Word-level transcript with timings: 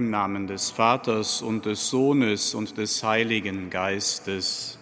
Namen 0.00 0.46
des 0.46 0.70
Vaters 0.70 1.42
und 1.42 1.66
des 1.66 1.90
Sohnes 1.90 2.54
und 2.54 2.78
des 2.78 3.02
Heiligen 3.02 3.70
Geistes. 3.70 4.78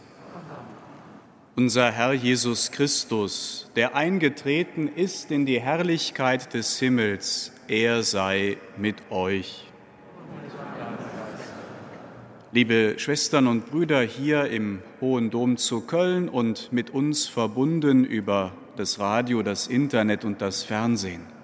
Unser 1.56 1.90
Herr 1.90 2.12
Jesus 2.12 2.70
Christus, 2.70 3.70
der 3.76 3.96
eingetreten 3.96 4.88
ist 4.88 5.30
in 5.30 5.46
die 5.46 5.60
Herrlichkeit 5.60 6.52
des 6.52 6.78
Himmels, 6.78 7.52
er 7.66 8.02
sei 8.02 8.58
mit 8.76 8.96
euch. 9.10 9.64
Liebe 12.52 12.94
Schwestern 12.98 13.46
und 13.46 13.70
Brüder 13.70 14.02
hier 14.02 14.46
im 14.46 14.80
Hohen 15.00 15.30
Dom 15.30 15.56
zu 15.56 15.80
Köln 15.80 16.28
und 16.28 16.72
mit 16.72 16.90
uns 16.90 17.26
verbunden 17.26 18.04
über 18.04 18.52
das 18.76 18.98
Radio, 18.98 19.42
das 19.42 19.66
Internet 19.66 20.24
und 20.24 20.40
das 20.40 20.62
Fernsehen. 20.62 21.35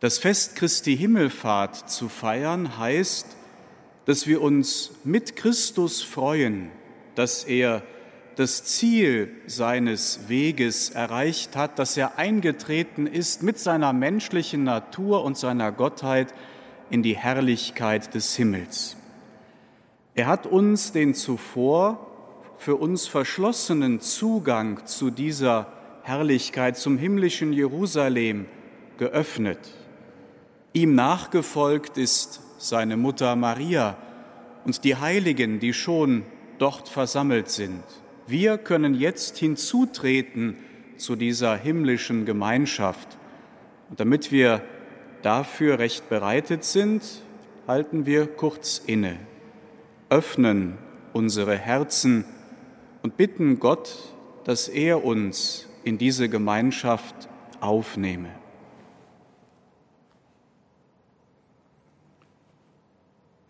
Das 0.00 0.18
Fest 0.18 0.54
Christi 0.54 0.96
Himmelfahrt 0.96 1.90
zu 1.90 2.08
feiern 2.08 2.78
heißt, 2.78 3.26
dass 4.04 4.28
wir 4.28 4.40
uns 4.42 4.92
mit 5.02 5.34
Christus 5.34 6.02
freuen, 6.02 6.70
dass 7.16 7.42
er 7.42 7.82
das 8.36 8.62
Ziel 8.62 9.32
seines 9.48 10.28
Weges 10.28 10.90
erreicht 10.90 11.56
hat, 11.56 11.80
dass 11.80 11.96
er 11.96 12.16
eingetreten 12.16 13.08
ist 13.08 13.42
mit 13.42 13.58
seiner 13.58 13.92
menschlichen 13.92 14.62
Natur 14.62 15.24
und 15.24 15.36
seiner 15.36 15.72
Gottheit 15.72 16.32
in 16.90 17.02
die 17.02 17.16
Herrlichkeit 17.16 18.14
des 18.14 18.36
Himmels. 18.36 18.96
Er 20.14 20.28
hat 20.28 20.46
uns 20.46 20.92
den 20.92 21.14
zuvor 21.14 22.06
für 22.56 22.76
uns 22.76 23.08
verschlossenen 23.08 24.00
Zugang 24.00 24.86
zu 24.86 25.10
dieser 25.10 25.72
Herrlichkeit, 26.04 26.76
zum 26.76 26.98
himmlischen 26.98 27.52
Jerusalem 27.52 28.46
geöffnet. 28.96 29.58
Ihm 30.78 30.94
nachgefolgt 30.94 31.98
ist 31.98 32.40
seine 32.58 32.96
Mutter 32.96 33.34
Maria 33.34 33.96
und 34.64 34.84
die 34.84 34.94
Heiligen, 34.94 35.58
die 35.58 35.72
schon 35.72 36.22
dort 36.58 36.88
versammelt 36.88 37.48
sind. 37.48 37.82
Wir 38.28 38.58
können 38.58 38.94
jetzt 38.94 39.38
hinzutreten 39.38 40.54
zu 40.96 41.16
dieser 41.16 41.56
himmlischen 41.56 42.26
Gemeinschaft. 42.26 43.18
Und 43.90 43.98
damit 43.98 44.30
wir 44.30 44.62
dafür 45.22 45.80
recht 45.80 46.08
bereitet 46.08 46.62
sind, 46.62 47.02
halten 47.66 48.06
wir 48.06 48.28
kurz 48.28 48.80
inne, 48.86 49.18
öffnen 50.10 50.78
unsere 51.12 51.56
Herzen 51.56 52.24
und 53.02 53.16
bitten 53.16 53.58
Gott, 53.58 53.96
dass 54.44 54.68
er 54.68 55.04
uns 55.04 55.66
in 55.82 55.98
diese 55.98 56.28
Gemeinschaft 56.28 57.28
aufnehme. 57.58 58.37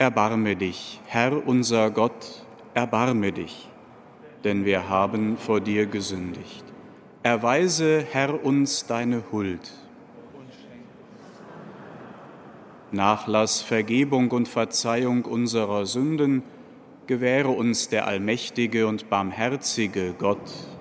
Erbarme 0.01 0.55
dich, 0.55 1.01
Herr 1.07 1.45
unser 1.45 1.91
Gott, 1.91 2.47
erbarme 2.73 3.33
dich, 3.33 3.69
denn 4.45 4.65
wir 4.65 4.89
haben 4.89 5.37
vor 5.37 5.61
dir 5.61 5.87
gesündigt. 5.87 6.65
Erweise, 7.25 8.07
Herr, 8.09 8.45
uns 8.45 8.87
deine 8.87 9.25
Huld. 9.33 9.73
Nachlass, 12.93 13.61
Vergebung 13.61 14.31
und 14.31 14.47
Verzeihung 14.47 15.25
unserer 15.25 15.85
Sünden 15.85 16.45
gewähre 17.09 17.49
uns 17.49 17.89
der 17.89 18.07
allmächtige 18.07 18.87
und 18.87 19.11
barmherzige 19.11 20.15
Gott. 20.17 20.78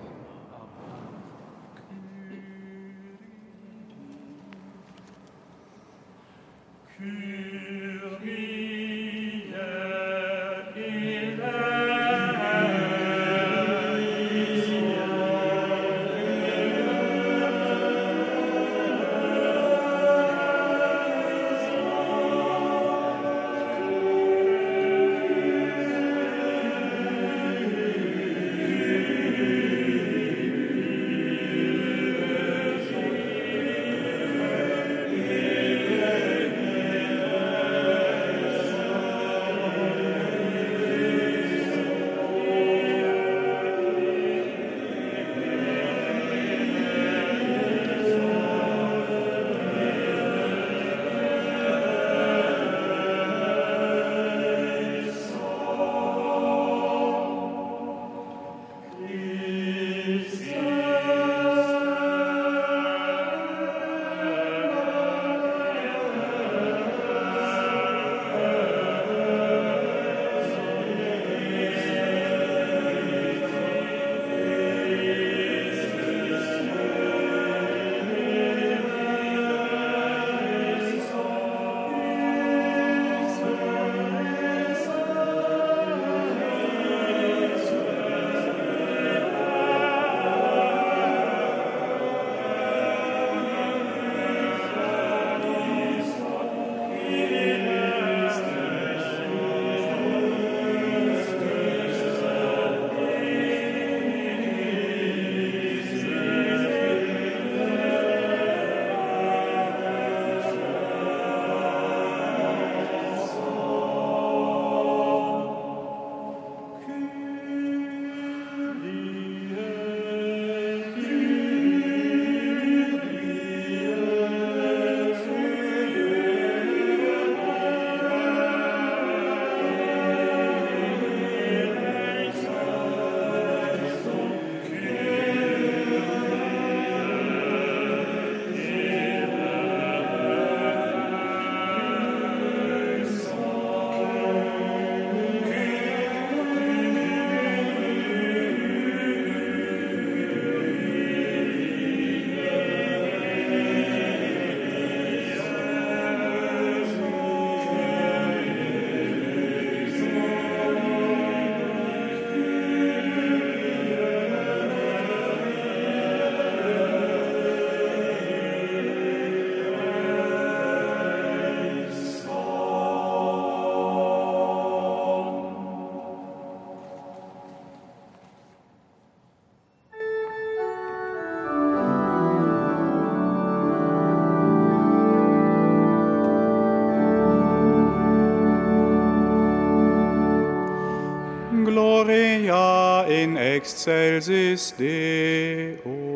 Excelsis 193.57 194.71
Deo. 194.77 196.06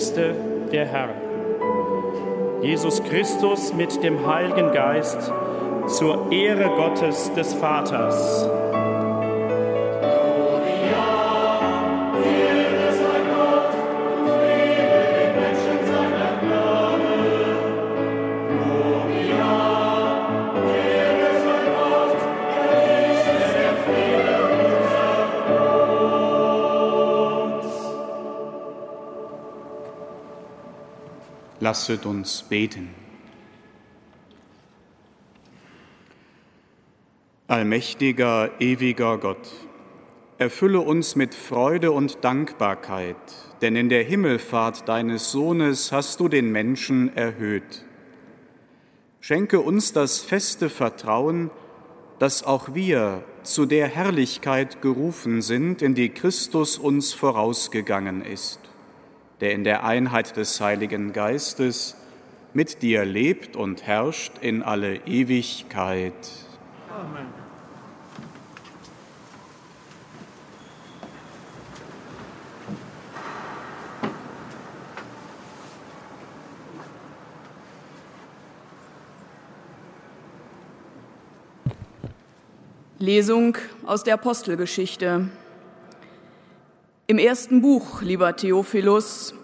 Höchste, 0.00 0.34
der 0.72 0.86
Herr 0.86 1.10
Jesus 2.62 3.04
Christus 3.04 3.74
mit 3.74 4.02
dem 4.02 4.26
Heiligen 4.26 4.72
Geist 4.72 5.30
zur 5.88 6.32
Ehre 6.32 6.70
Gottes 6.70 7.30
des 7.34 7.52
Vaters. 7.52 8.48
Lasset 31.70 32.04
uns 32.04 32.42
beten. 32.42 32.88
Allmächtiger, 37.46 38.50
ewiger 38.58 39.18
Gott, 39.18 39.48
erfülle 40.38 40.80
uns 40.80 41.14
mit 41.14 41.32
Freude 41.32 41.92
und 41.92 42.24
Dankbarkeit, 42.24 43.14
denn 43.62 43.76
in 43.76 43.88
der 43.88 44.02
Himmelfahrt 44.02 44.88
deines 44.88 45.30
Sohnes 45.30 45.92
hast 45.92 46.18
du 46.18 46.26
den 46.26 46.50
Menschen 46.50 47.16
erhöht. 47.16 47.84
Schenke 49.20 49.60
uns 49.60 49.92
das 49.92 50.18
feste 50.18 50.70
Vertrauen, 50.70 51.52
dass 52.18 52.42
auch 52.42 52.74
wir 52.74 53.22
zu 53.44 53.64
der 53.64 53.86
Herrlichkeit 53.86 54.82
gerufen 54.82 55.40
sind, 55.40 55.82
in 55.82 55.94
die 55.94 56.08
Christus 56.08 56.78
uns 56.78 57.12
vorausgegangen 57.12 58.22
ist 58.24 58.59
der 59.40 59.52
in 59.52 59.64
der 59.64 59.84
Einheit 59.84 60.36
des 60.36 60.60
Heiligen 60.60 61.12
Geistes 61.12 61.96
mit 62.52 62.82
dir 62.82 63.04
lebt 63.04 63.56
und 63.56 63.86
herrscht 63.86 64.32
in 64.40 64.62
alle 64.62 64.96
Ewigkeit. 65.06 66.14
Amen. 66.88 67.26
Lesung 82.98 83.56
aus 83.86 84.04
der 84.04 84.14
Apostelgeschichte. 84.14 85.30
Im 87.10 87.18
ersten 87.18 87.60
Buch, 87.60 88.02
lieber 88.02 88.36
Theophilus, 88.36 89.34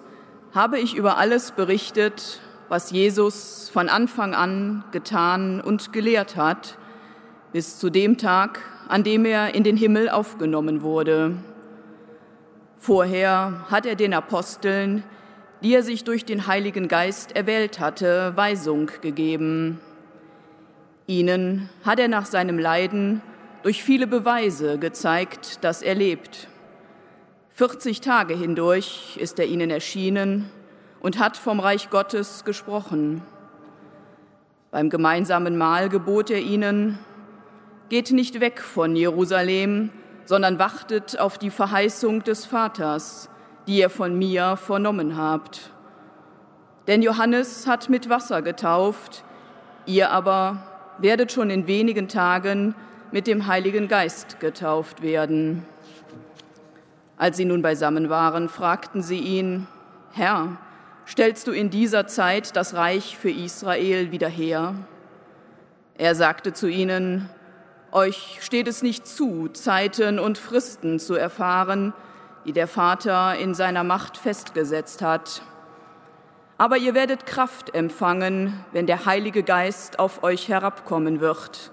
habe 0.54 0.78
ich 0.78 0.94
über 0.94 1.16
alles 1.16 1.50
berichtet, 1.50 2.40
was 2.68 2.92
Jesus 2.92 3.70
von 3.70 3.88
Anfang 3.88 4.36
an 4.36 4.84
getan 4.92 5.60
und 5.60 5.92
gelehrt 5.92 6.36
hat, 6.36 6.78
bis 7.52 7.80
zu 7.80 7.90
dem 7.90 8.18
Tag, 8.18 8.60
an 8.86 9.02
dem 9.02 9.24
er 9.24 9.56
in 9.56 9.64
den 9.64 9.76
Himmel 9.76 10.08
aufgenommen 10.08 10.82
wurde. 10.82 11.34
Vorher 12.78 13.64
hat 13.68 13.84
er 13.84 13.96
den 13.96 14.14
Aposteln, 14.14 15.02
die 15.60 15.74
er 15.74 15.82
sich 15.82 16.04
durch 16.04 16.24
den 16.24 16.46
Heiligen 16.46 16.86
Geist 16.86 17.34
erwählt 17.34 17.80
hatte, 17.80 18.32
Weisung 18.36 18.92
gegeben. 19.00 19.80
Ihnen 21.08 21.68
hat 21.84 21.98
er 21.98 22.06
nach 22.06 22.26
seinem 22.26 22.60
Leiden 22.60 23.22
durch 23.64 23.82
viele 23.82 24.06
Beweise 24.06 24.78
gezeigt, 24.78 25.64
dass 25.64 25.82
er 25.82 25.96
lebt 25.96 26.46
40 27.56 28.02
Tage 28.02 28.34
hindurch 28.34 29.16
ist 29.18 29.38
er 29.38 29.46
ihnen 29.46 29.70
erschienen 29.70 30.50
und 31.00 31.18
hat 31.18 31.38
vom 31.38 31.58
Reich 31.58 31.88
Gottes 31.88 32.44
gesprochen. 32.44 33.22
Beim 34.70 34.90
gemeinsamen 34.90 35.56
Mahl 35.56 35.88
gebot 35.88 36.28
er 36.28 36.40
ihnen, 36.40 36.98
Geht 37.88 38.10
nicht 38.10 38.40
weg 38.40 38.60
von 38.60 38.94
Jerusalem, 38.94 39.88
sondern 40.26 40.58
wartet 40.58 41.18
auf 41.18 41.38
die 41.38 41.48
Verheißung 41.48 42.22
des 42.24 42.44
Vaters, 42.44 43.30
die 43.66 43.78
ihr 43.78 43.88
von 43.88 44.18
mir 44.18 44.58
vernommen 44.58 45.16
habt. 45.16 45.70
Denn 46.86 47.00
Johannes 47.00 47.66
hat 47.66 47.88
mit 47.88 48.10
Wasser 48.10 48.42
getauft, 48.42 49.24
ihr 49.86 50.10
aber 50.10 50.58
werdet 50.98 51.32
schon 51.32 51.48
in 51.48 51.66
wenigen 51.66 52.08
Tagen 52.08 52.74
mit 53.12 53.26
dem 53.26 53.46
Heiligen 53.46 53.88
Geist 53.88 54.40
getauft 54.40 55.00
werden. 55.00 55.64
Als 57.18 57.38
sie 57.38 57.46
nun 57.46 57.62
beisammen 57.62 58.10
waren, 58.10 58.48
fragten 58.50 59.02
sie 59.02 59.18
ihn, 59.18 59.66
Herr, 60.12 60.58
stellst 61.06 61.46
du 61.46 61.52
in 61.52 61.70
dieser 61.70 62.06
Zeit 62.06 62.56
das 62.56 62.74
Reich 62.74 63.16
für 63.16 63.30
Israel 63.30 64.12
wieder 64.12 64.28
her? 64.28 64.74
Er 65.96 66.14
sagte 66.14 66.52
zu 66.52 66.66
ihnen, 66.66 67.30
Euch 67.90 68.38
steht 68.42 68.68
es 68.68 68.82
nicht 68.82 69.06
zu, 69.06 69.48
Zeiten 69.48 70.18
und 70.18 70.36
Fristen 70.36 70.98
zu 70.98 71.14
erfahren, 71.14 71.94
die 72.44 72.52
der 72.52 72.68
Vater 72.68 73.38
in 73.38 73.54
seiner 73.54 73.84
Macht 73.84 74.18
festgesetzt 74.18 75.00
hat. 75.00 75.40
Aber 76.58 76.76
ihr 76.76 76.92
werdet 76.92 77.24
Kraft 77.24 77.74
empfangen, 77.74 78.52
wenn 78.72 78.86
der 78.86 79.06
Heilige 79.06 79.42
Geist 79.42 79.98
auf 79.98 80.22
euch 80.22 80.48
herabkommen 80.48 81.20
wird. 81.20 81.70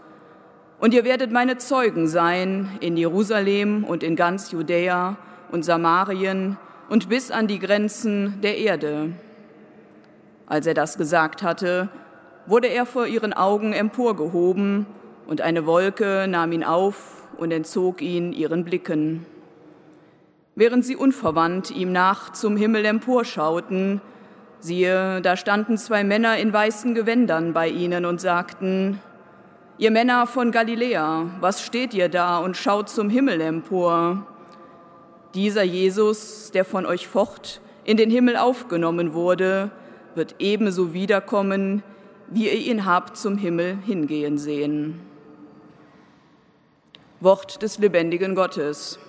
Und 0.80 0.94
ihr 0.94 1.04
werdet 1.04 1.32
meine 1.32 1.58
Zeugen 1.58 2.08
sein 2.08 2.78
in 2.80 2.96
Jerusalem 2.96 3.84
und 3.84 4.04
in 4.04 4.16
ganz 4.16 4.52
Judäa 4.52 5.18
und 5.54 5.64
Samarien 5.64 6.58
und 6.90 7.10
bis 7.10 7.30
an 7.30 7.48
die 7.48 7.60
Grenzen 7.60 8.42
der 8.42 8.58
Erde. 8.58 9.12
Als 10.48 10.66
er 10.66 10.74
das 10.74 10.98
gesagt 10.98 11.44
hatte, 11.44 11.90
wurde 12.48 12.68
er 12.68 12.88
vor 12.88 13.06
ihren 13.06 13.34
Augen 13.34 13.72
emporgehoben, 13.72 14.88
und 15.26 15.40
eine 15.40 15.66
Wolke 15.66 16.26
nahm 16.28 16.52
ihn 16.52 16.66
auf 16.66 17.30
und 17.38 17.52
entzog 17.52 18.02
ihn 18.02 18.34
ihren 18.34 18.66
Blicken. 18.66 19.26
Während 20.56 20.84
sie 20.84 20.98
unverwandt 20.98 21.72
ihm 21.72 21.92
nach 21.94 22.34
zum 22.34 22.58
Himmel 22.58 22.84
emporschauten, 22.84 24.02
Siehe, 24.60 25.22
da 25.22 25.38
standen 25.38 25.78
zwei 25.78 26.04
Männer 26.04 26.38
in 26.38 26.52
weißen 26.52 26.96
Gewändern 26.96 27.54
bei 27.54 27.68
ihnen 27.68 28.06
und 28.06 28.20
sagten, 28.20 29.00
Ihr 29.78 29.92
Männer 29.92 30.26
von 30.26 30.52
Galiläa, 30.52 31.26
was 31.42 31.64
steht 31.64 31.94
ihr 31.94 32.10
da 32.10 32.38
und 32.40 32.58
schaut 32.58 32.90
zum 32.90 33.10
Himmel 33.10 33.42
empor? 33.42 34.26
Dieser 35.34 35.64
Jesus, 35.64 36.52
der 36.52 36.64
von 36.64 36.86
euch 36.86 37.08
fort 37.08 37.62
in 37.86 37.98
den 37.98 38.12
Himmel 38.12 38.38
aufgenommen 38.38 39.14
wurde, 39.14 39.72
wird 40.16 40.36
ebenso 40.40 40.94
wiederkommen, 40.94 41.84
wie 42.30 42.46
ihr 42.46 42.72
ihn 42.72 42.86
habt 42.86 43.18
zum 43.18 43.38
Himmel 43.38 43.78
hingehen 43.86 44.38
sehen. 44.38 45.02
Wort 47.20 47.62
des 47.62 47.80
lebendigen 47.80 48.36
Gottes. 48.36 49.00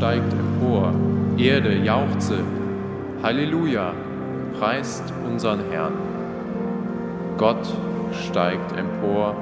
Steigt 0.00 0.32
empor, 0.32 0.94
Erde 1.36 1.76
jauchze, 1.84 2.38
Halleluja, 3.22 3.92
preist 4.58 5.12
unseren 5.30 5.60
Herrn. 5.70 5.92
Gott 7.36 7.66
steigt 8.10 8.74
empor, 8.78 9.34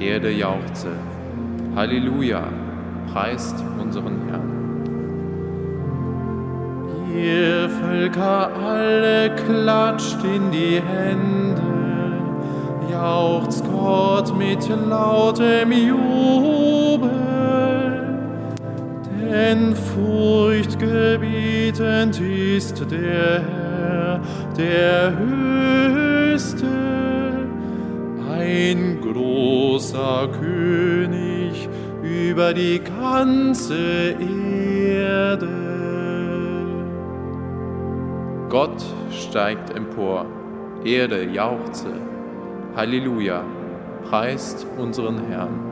Erde 0.00 0.32
jauchze, 0.32 0.88
Halleluja, 1.76 2.42
preist 3.12 3.54
unseren 3.80 4.18
Herrn. 4.28 4.50
Ihr 7.14 7.68
Völker 7.68 8.50
alle 8.60 9.30
klatscht 9.36 10.18
in 10.24 10.50
die 10.50 10.82
Hände, 10.82 11.62
jauchzt 12.90 13.64
Gott 13.70 14.36
mit 14.36 14.68
lautem 14.68 15.70
Jubel. 15.70 16.81
Denn 19.32 19.74
furchtgebietend 19.74 22.20
ist 22.20 22.84
der 22.90 23.40
Herr, 23.40 24.20
der 24.58 25.16
Höchste, 25.16 26.66
ein 28.30 28.98
großer 29.00 30.28
König 30.38 31.66
über 32.02 32.52
die 32.52 32.78
ganze 32.78 34.16
Erde. 35.00 35.48
Gott 38.50 38.84
steigt 39.10 39.74
empor, 39.74 40.26
Erde 40.84 41.24
jauchze, 41.24 41.94
Halleluja, 42.76 43.42
preist 44.10 44.66
unseren 44.76 45.26
Herrn. 45.26 45.71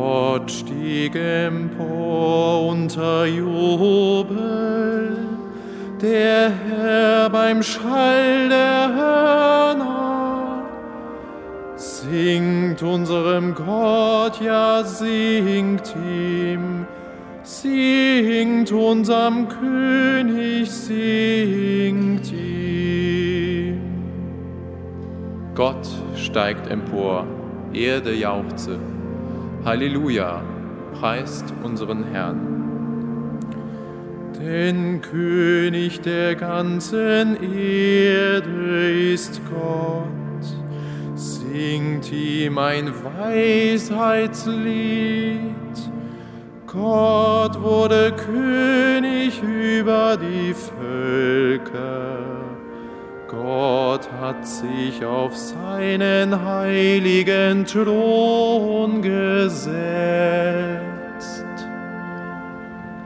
Gott 0.00 0.50
stieg 0.50 1.14
empor 1.14 2.68
unter 2.68 3.26
Jubel, 3.26 5.18
der 6.00 6.50
Herr 6.50 7.28
beim 7.28 7.62
Schall 7.62 8.48
der 8.48 8.94
Hörner. 8.96 10.62
Singt 11.76 12.82
unserem 12.82 13.54
Gott, 13.54 14.40
ja 14.40 14.82
singt 14.84 15.94
ihm, 15.94 16.86
singt 17.42 18.72
unserem 18.72 19.48
König, 19.48 20.70
singt 20.70 22.32
ihm. 22.32 23.82
Gott 25.54 25.86
steigt 26.16 26.70
empor, 26.70 27.26
Erde 27.74 28.14
jauchze, 28.14 28.78
Halleluja, 29.64 30.42
preist 30.98 31.52
unseren 31.62 32.04
Herrn. 32.04 33.38
Denn 34.38 35.02
König 35.02 36.00
der 36.00 36.34
ganzen 36.34 37.36
Erde 37.42 39.12
ist 39.12 39.42
Gott, 39.50 40.46
singt 41.14 42.10
ihm 42.10 42.56
ein 42.56 42.90
Weisheitslied. 43.18 44.40
Gott 46.66 47.60
wurde 47.60 48.12
König 48.12 49.42
über 49.42 50.16
die 50.16 50.54
Völker. 50.54 52.39
Gott 53.30 54.10
hat 54.20 54.44
sich 54.44 55.04
auf 55.04 55.36
seinen 55.36 56.44
heiligen 56.44 57.64
Thron 57.64 59.00
gesetzt. 59.02 59.70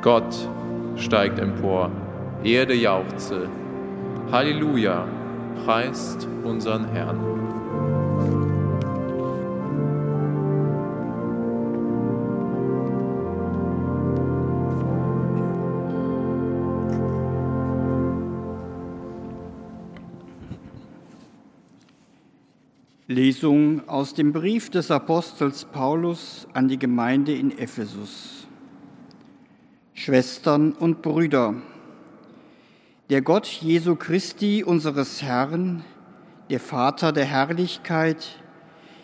Gott 0.00 0.34
steigt 0.96 1.38
empor, 1.38 1.90
Erde 2.42 2.72
jauchze. 2.72 3.50
Halleluja, 4.32 5.06
preist 5.62 6.26
unseren 6.42 6.87
Herrn. 6.88 7.43
Lesung 23.06 23.86
aus 23.86 24.14
dem 24.14 24.32
Brief 24.32 24.70
des 24.70 24.90
Apostels 24.90 25.66
Paulus 25.66 26.48
an 26.54 26.68
die 26.68 26.78
Gemeinde 26.78 27.34
in 27.34 27.50
Ephesus. 27.58 28.46
Schwestern 29.92 30.72
und 30.72 31.02
Brüder, 31.02 31.54
der 33.10 33.20
Gott 33.20 33.46
Jesu 33.46 33.94
Christi, 33.94 34.64
unseres 34.64 35.20
Herrn, 35.20 35.84
der 36.48 36.60
Vater 36.60 37.12
der 37.12 37.26
Herrlichkeit, 37.26 38.42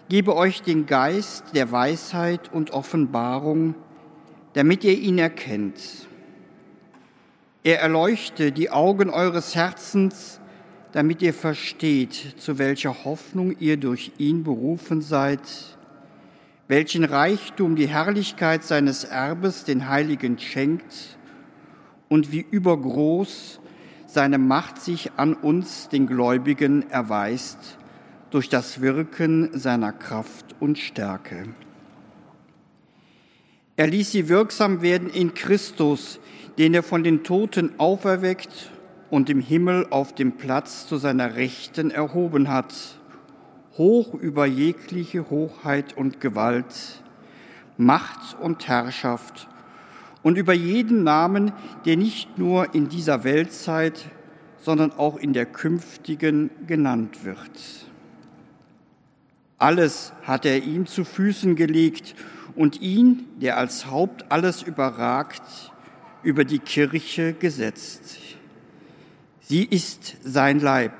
gebe 0.08 0.34
euch 0.34 0.62
den 0.62 0.86
Geist 0.86 1.54
der 1.54 1.70
Weisheit 1.70 2.50
und 2.50 2.70
Offenbarung, 2.70 3.74
damit 4.54 4.82
ihr 4.82 4.98
ihn 4.98 5.18
erkennt. 5.18 6.08
Er 7.62 7.82
erleuchte 7.82 8.50
die 8.50 8.70
Augen 8.70 9.10
eures 9.10 9.54
Herzens, 9.54 10.39
damit 10.92 11.22
ihr 11.22 11.34
versteht, 11.34 12.34
zu 12.38 12.58
welcher 12.58 13.04
Hoffnung 13.04 13.56
ihr 13.58 13.76
durch 13.76 14.12
ihn 14.18 14.42
berufen 14.42 15.02
seid, 15.02 15.40
welchen 16.68 17.04
Reichtum 17.04 17.76
die 17.76 17.88
Herrlichkeit 17.88 18.64
seines 18.64 19.04
Erbes 19.04 19.64
den 19.64 19.88
Heiligen 19.88 20.38
schenkt 20.38 21.18
und 22.08 22.32
wie 22.32 22.44
übergroß 22.50 23.60
seine 24.06 24.38
Macht 24.38 24.80
sich 24.80 25.12
an 25.16 25.34
uns, 25.34 25.88
den 25.88 26.06
Gläubigen, 26.06 26.90
erweist 26.90 27.78
durch 28.30 28.48
das 28.48 28.80
Wirken 28.80 29.50
seiner 29.58 29.92
Kraft 29.92 30.56
und 30.58 30.78
Stärke. 30.78 31.54
Er 33.76 33.86
ließ 33.86 34.12
sie 34.12 34.28
wirksam 34.28 34.82
werden 34.82 35.08
in 35.08 35.34
Christus, 35.34 36.20
den 36.58 36.74
er 36.74 36.82
von 36.82 37.02
den 37.02 37.22
Toten 37.24 37.78
auferweckt 37.78 38.70
und 39.10 39.28
im 39.28 39.40
Himmel 39.40 39.86
auf 39.90 40.14
dem 40.14 40.32
Platz 40.32 40.86
zu 40.86 40.96
seiner 40.96 41.34
Rechten 41.36 41.90
erhoben 41.90 42.48
hat, 42.48 42.74
hoch 43.76 44.14
über 44.14 44.46
jegliche 44.46 45.28
Hochheit 45.30 45.96
und 45.96 46.20
Gewalt, 46.20 47.02
Macht 47.76 48.38
und 48.40 48.68
Herrschaft 48.68 49.48
und 50.22 50.36
über 50.38 50.52
jeden 50.52 51.02
Namen, 51.02 51.52
der 51.84 51.96
nicht 51.96 52.38
nur 52.38 52.74
in 52.74 52.88
dieser 52.88 53.24
Weltzeit, 53.24 54.06
sondern 54.60 54.92
auch 54.92 55.16
in 55.16 55.32
der 55.32 55.46
künftigen 55.46 56.50
genannt 56.66 57.24
wird. 57.24 57.50
Alles 59.58 60.12
hat 60.22 60.46
er 60.46 60.62
ihm 60.62 60.86
zu 60.86 61.04
Füßen 61.04 61.56
gelegt 61.56 62.14
und 62.54 62.80
ihn, 62.80 63.26
der 63.40 63.56
als 63.56 63.86
Haupt 63.86 64.30
alles 64.30 64.62
überragt, 64.62 65.72
über 66.22 66.44
die 66.44 66.58
Kirche 66.58 67.32
gesetzt. 67.32 68.18
Sie 69.50 69.64
ist 69.64 70.16
sein 70.22 70.60
Leib, 70.60 70.92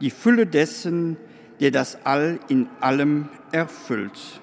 die 0.00 0.10
Fülle 0.10 0.44
dessen, 0.44 1.16
der 1.60 1.70
das 1.70 2.04
All 2.04 2.40
in 2.48 2.68
allem 2.80 3.28
erfüllt. 3.52 4.40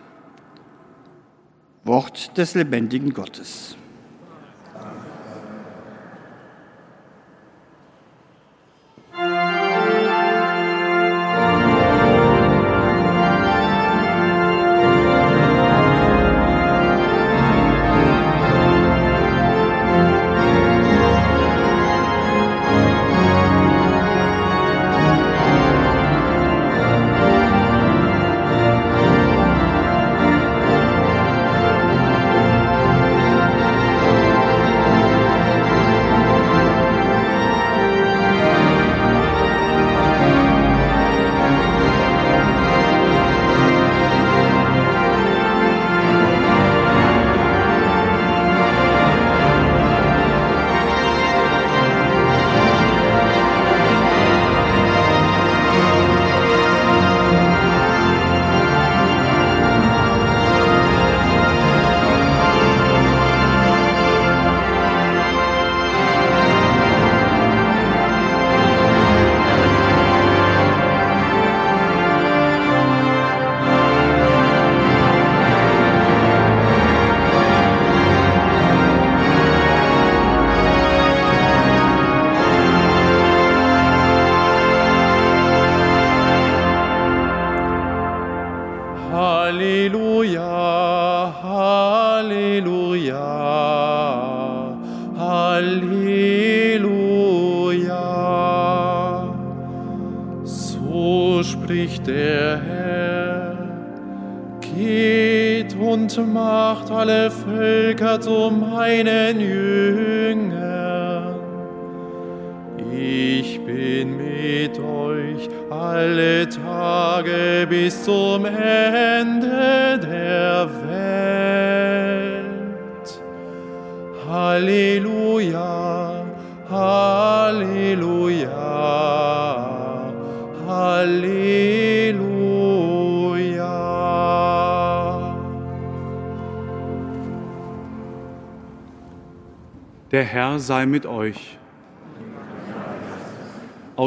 Wort 1.84 2.38
des 2.38 2.56
lebendigen 2.56 3.14
Gottes. 3.14 3.76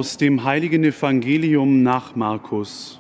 Aus 0.01 0.17
dem 0.17 0.45
heiligen 0.45 0.83
Evangelium 0.83 1.83
nach 1.83 2.17
Markus. 2.17 2.99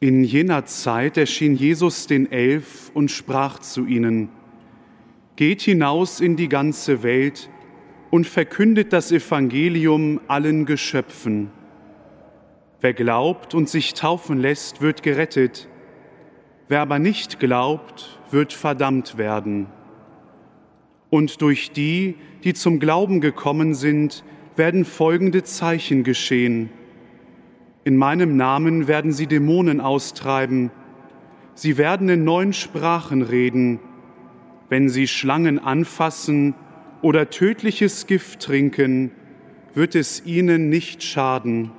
In 0.00 0.24
jener 0.24 0.66
Zeit 0.66 1.16
erschien 1.16 1.54
Jesus 1.54 2.08
den 2.08 2.32
Elf 2.32 2.90
und 2.92 3.12
sprach 3.12 3.60
zu 3.60 3.86
ihnen, 3.86 4.30
Geht 5.36 5.62
hinaus 5.62 6.20
in 6.20 6.34
die 6.34 6.48
ganze 6.48 7.04
Welt 7.04 7.48
und 8.10 8.26
verkündet 8.26 8.92
das 8.92 9.12
Evangelium 9.12 10.20
allen 10.28 10.64
Geschöpfen. 10.64 11.50
Wer 12.80 12.94
glaubt 12.94 13.54
und 13.54 13.68
sich 13.68 13.94
taufen 13.94 14.38
lässt, 14.38 14.80
wird 14.80 15.02
gerettet. 15.02 15.68
Wer 16.68 16.80
aber 16.80 16.98
nicht 16.98 17.40
glaubt, 17.40 18.18
wird 18.30 18.52
verdammt 18.52 19.18
werden. 19.18 19.66
Und 21.10 21.40
durch 21.42 21.72
die, 21.72 22.14
die 22.44 22.54
zum 22.54 22.78
Glauben 22.78 23.20
gekommen 23.20 23.74
sind, 23.74 24.24
werden 24.56 24.84
folgende 24.84 25.42
Zeichen 25.42 26.04
geschehen. 26.04 26.70
In 27.84 27.96
meinem 27.96 28.36
Namen 28.36 28.86
werden 28.86 29.12
sie 29.12 29.26
Dämonen 29.26 29.80
austreiben. 29.80 30.70
Sie 31.54 31.78
werden 31.78 32.08
in 32.08 32.24
neuen 32.24 32.52
Sprachen 32.52 33.22
reden. 33.22 33.80
Wenn 34.68 34.88
sie 34.88 35.08
Schlangen 35.08 35.58
anfassen 35.58 36.54
oder 37.02 37.30
tödliches 37.30 38.06
Gift 38.06 38.40
trinken, 38.40 39.12
wird 39.74 39.94
es 39.94 40.24
ihnen 40.26 40.68
nicht 40.68 41.02
schaden. 41.02 41.70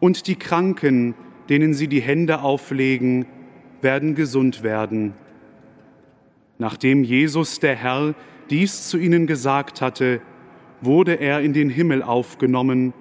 Und 0.00 0.26
die 0.26 0.36
Kranken, 0.36 1.14
denen 1.48 1.74
sie 1.74 1.88
die 1.88 2.00
Hände 2.00 2.40
auflegen, 2.40 3.26
werden 3.80 4.14
gesund 4.14 4.62
werden. 4.62 5.14
Nachdem 6.58 7.04
Jesus 7.04 7.60
der 7.60 7.74
Herr 7.74 8.14
dies 8.50 8.88
zu 8.88 8.98
ihnen 8.98 9.26
gesagt 9.26 9.80
hatte, 9.80 10.20
wurde 10.80 11.14
er 11.14 11.40
in 11.40 11.52
den 11.52 11.70
Himmel 11.70 12.02
aufgenommen 12.02 12.92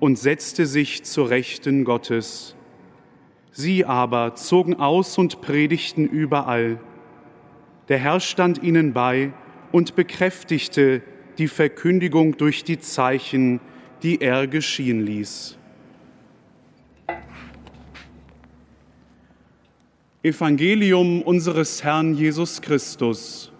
und 0.00 0.18
setzte 0.18 0.66
sich 0.66 1.04
zur 1.04 1.30
Rechten 1.30 1.84
Gottes. 1.84 2.56
Sie 3.50 3.84
aber 3.84 4.34
zogen 4.34 4.74
aus 4.74 5.18
und 5.18 5.40
predigten 5.40 6.06
überall. 6.06 6.78
Der 7.88 7.98
Herr 7.98 8.20
stand 8.20 8.62
ihnen 8.62 8.92
bei 8.92 9.32
und 9.72 9.94
bekräftigte 9.96 11.02
die 11.38 11.48
Verkündigung 11.48 12.36
durch 12.36 12.64
die 12.64 12.78
Zeichen, 12.78 13.60
die 14.02 14.20
er 14.20 14.46
geschehen 14.46 15.04
ließ. 15.04 15.56
Evangelium 20.22 21.22
unseres 21.22 21.82
Herrn 21.84 22.14
Jesus 22.14 22.60
Christus. 22.60 23.52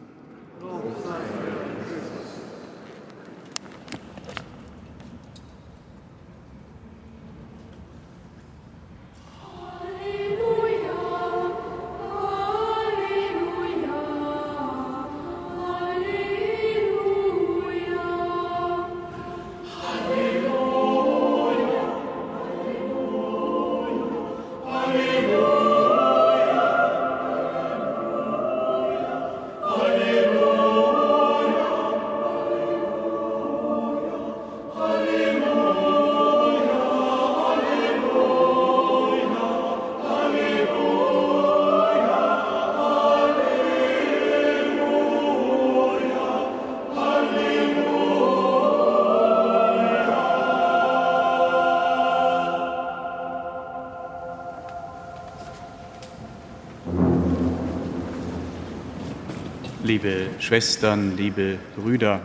Liebe 60.01 60.29
Schwestern, 60.39 61.17
liebe 61.17 61.59
Brüder, 61.75 62.21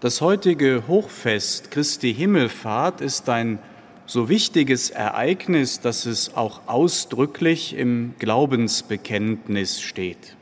das 0.00 0.20
heutige 0.20 0.82
Hochfest 0.86 1.70
Christi 1.70 2.12
Himmelfahrt 2.12 3.00
ist 3.00 3.30
ein 3.30 3.58
so 4.04 4.28
wichtiges 4.28 4.90
Ereignis, 4.90 5.80
dass 5.80 6.04
es 6.04 6.36
auch 6.36 6.60
ausdrücklich 6.66 7.74
im 7.74 8.12
Glaubensbekenntnis 8.18 9.80
steht. 9.80 10.36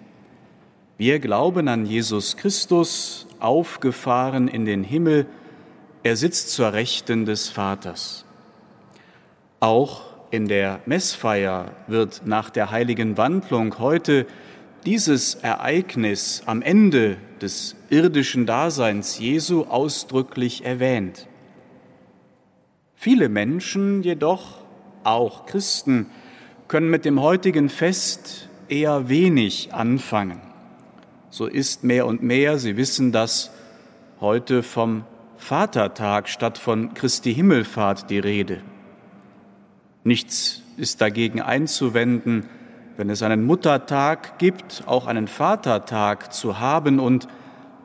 Wir 0.99 1.21
glauben 1.21 1.69
an 1.69 1.87
Jesus 1.87 2.37
Christus, 2.37 3.29
aufgefahren 3.39 4.49
in 4.49 4.65
den 4.65 4.83
Himmel, 4.83 5.27
er 6.03 6.17
sitzt 6.17 6.51
zur 6.51 6.73
Rechten 6.73 7.27
des 7.27 7.49
Vaters. 7.49 8.25
Auch 9.61 10.03
in 10.33 10.49
der 10.49 10.81
Messfeier 10.87 11.71
wird 11.87 12.23
nach 12.25 12.51
der 12.51 12.73
heiligen 12.73 13.17
Wandlung 13.17 13.79
heute 13.79 14.27
dieses 14.85 15.35
Ereignis 15.35 16.43
am 16.47 16.63
Ende 16.63 17.17
des 17.41 17.77
irdischen 17.91 18.47
Daseins 18.47 19.19
Jesu 19.19 19.65
ausdrücklich 19.65 20.65
erwähnt. 20.65 21.27
Viele 22.95 23.29
Menschen 23.29 24.03
jedoch, 24.03 24.59
auch 25.05 25.47
Christen, 25.47 26.07
können 26.69 26.91
mit 26.91 27.05
dem 27.05 27.21
heutigen 27.21 27.69
Fest 27.69 28.49
eher 28.69 29.09
wenig 29.09 29.73
anfangen. 29.73 30.41
So 31.31 31.47
ist 31.47 31.85
mehr 31.85 32.07
und 32.07 32.23
mehr, 32.23 32.59
Sie 32.59 32.77
wissen 32.77 33.13
das, 33.13 33.51
heute 34.21 34.63
vom 34.63 35.05
Vatertag 35.37 36.29
statt 36.29 36.59
von 36.59 36.95
Christi 36.95 37.35
Himmelfahrt 37.35 38.11
die 38.11 38.19
Rede. 38.19 38.63
Nichts 40.03 40.63
ist 40.77 41.01
dagegen 41.01 41.41
einzuwenden, 41.41 42.49
wenn 42.97 43.11
es 43.11 43.23
einen 43.23 43.45
Muttertag 43.45 44.39
gibt, 44.39 44.85
auch 44.87 45.07
einen 45.07 45.29
Vatertag 45.29 46.33
zu 46.33 46.59
haben 46.59 46.99
und 46.99 47.29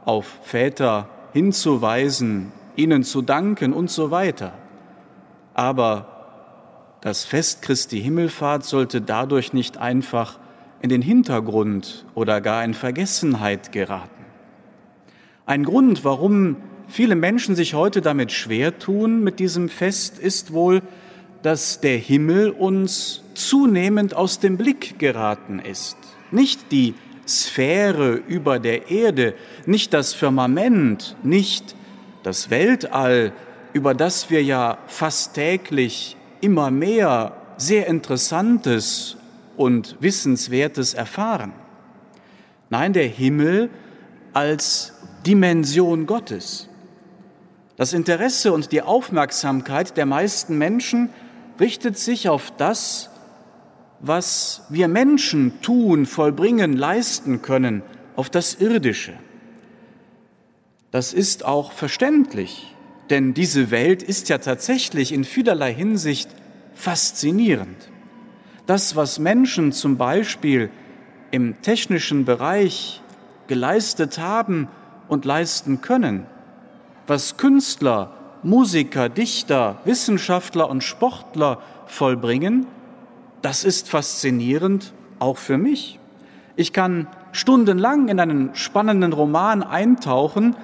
auf 0.06 0.26
Väter 0.44 1.10
hinzuweisen, 1.34 2.52
ihnen 2.76 3.04
zu 3.04 3.22
danken 3.22 3.74
und 3.74 3.90
so 3.90 4.12
weiter. 4.12 4.54
Aber 5.54 6.98
das 7.02 7.26
Fest 7.26 7.62
Christi 7.62 8.02
Himmelfahrt 8.02 8.64
sollte 8.64 9.02
dadurch 9.02 9.54
nicht 9.54 9.78
einfach 9.78 10.40
in 10.82 10.90
den 10.90 11.02
Hintergrund 11.02 12.06
oder 12.16 12.42
gar 12.42 12.64
in 12.64 12.74
Vergessenheit 12.74 13.72
geraten. 13.72 14.26
Ein 15.46 15.64
Grund, 15.64 16.06
warum 16.06 16.58
viele 16.88 17.16
Menschen 17.16 17.56
sich 17.56 17.74
heute 17.74 18.02
damit 18.02 18.32
schwer 18.32 18.80
tun 18.80 19.24
mit 19.24 19.40
diesem 19.40 19.70
Fest, 19.70 20.18
ist 20.18 20.54
wohl, 20.54 20.82
dass 21.44 21.80
der 21.80 21.98
Himmel 21.98 22.52
uns 22.52 23.22
zunehmend 23.34 24.14
aus 24.14 24.40
dem 24.40 24.58
Blick 24.58 25.00
geraten 25.00 25.60
ist. 25.60 25.98
Nicht 26.32 26.72
die 26.72 26.94
Sphäre 27.28 28.14
über 28.14 28.60
der 28.60 28.90
Erde, 28.90 29.34
nicht 29.66 29.94
das 29.94 30.14
Firmament, 30.14 31.16
nicht 31.24 31.76
das 32.24 32.50
Weltall, 32.50 33.32
über 33.74 33.94
das 33.94 34.30
wir 34.30 34.44
ja 34.44 34.78
fast 34.88 35.34
täglich 35.34 36.18
immer 36.42 36.72
mehr 36.72 37.36
sehr 37.58 37.88
Interessantes 37.88 39.18
und 39.58 39.96
Wissenswertes 40.00 40.94
erfahren. 40.94 41.54
Nein, 42.70 42.94
der 42.94 43.08
Himmel 43.08 43.70
als 44.34 44.94
Dimension 45.26 46.06
Gottes. 46.06 46.68
Das 47.78 47.94
Interesse 47.94 48.54
und 48.54 48.72
die 48.72 48.82
Aufmerksamkeit 48.82 49.98
der 49.98 50.06
meisten 50.06 50.58
Menschen 50.58 51.10
richtet 51.62 51.98
sich 51.98 52.28
auf 52.28 52.52
das, 52.58 53.10
was 54.00 54.64
wir 54.70 54.88
Menschen 54.88 55.62
tun, 55.62 56.08
vollbringen, 56.08 56.76
leisten 56.76 57.44
können, 57.44 57.84
auf 58.16 58.32
das 58.32 58.56
Irdische. 58.56 59.14
Das 60.90 61.14
ist 61.14 61.46
auch 61.46 61.72
verständlich, 61.72 62.76
denn 63.12 63.34
diese 63.36 63.70
Welt 63.70 64.02
ist 64.02 64.28
ja 64.28 64.40
tatsächlich 64.40 65.14
in 65.14 65.24
vielerlei 65.24 65.74
Hinsicht 65.74 66.30
faszinierend. 66.74 67.90
Das, 68.66 68.96
was 68.96 69.20
Menschen 69.20 69.72
zum 69.72 69.98
Beispiel 69.98 70.72
im 71.30 71.62
technischen 71.62 72.26
Bereich 72.26 73.02
geleistet 73.48 74.18
haben 74.18 74.68
und 75.08 75.26
leisten 75.26 75.82
können, 75.82 76.26
was 77.06 77.38
Künstler, 77.38 78.18
Musiker, 78.44 79.10
Dichter, 79.10 79.78
Wissenschaftler 79.86 80.70
und 80.70 80.84
Sportler 80.84 81.60
vollbringen, 81.86 82.66
das 83.42 83.64
ist 83.64 83.90
faszinierend 83.90 84.94
auch 85.20 85.38
für 85.38 85.58
mich. 85.58 86.00
Ich 86.56 86.74
kann 86.74 87.08
stundenlang 87.32 88.08
in 88.08 88.20
einen 88.20 88.56
spannenden 88.56 89.14
Roman 89.14 89.64
eintauchen 89.64 90.56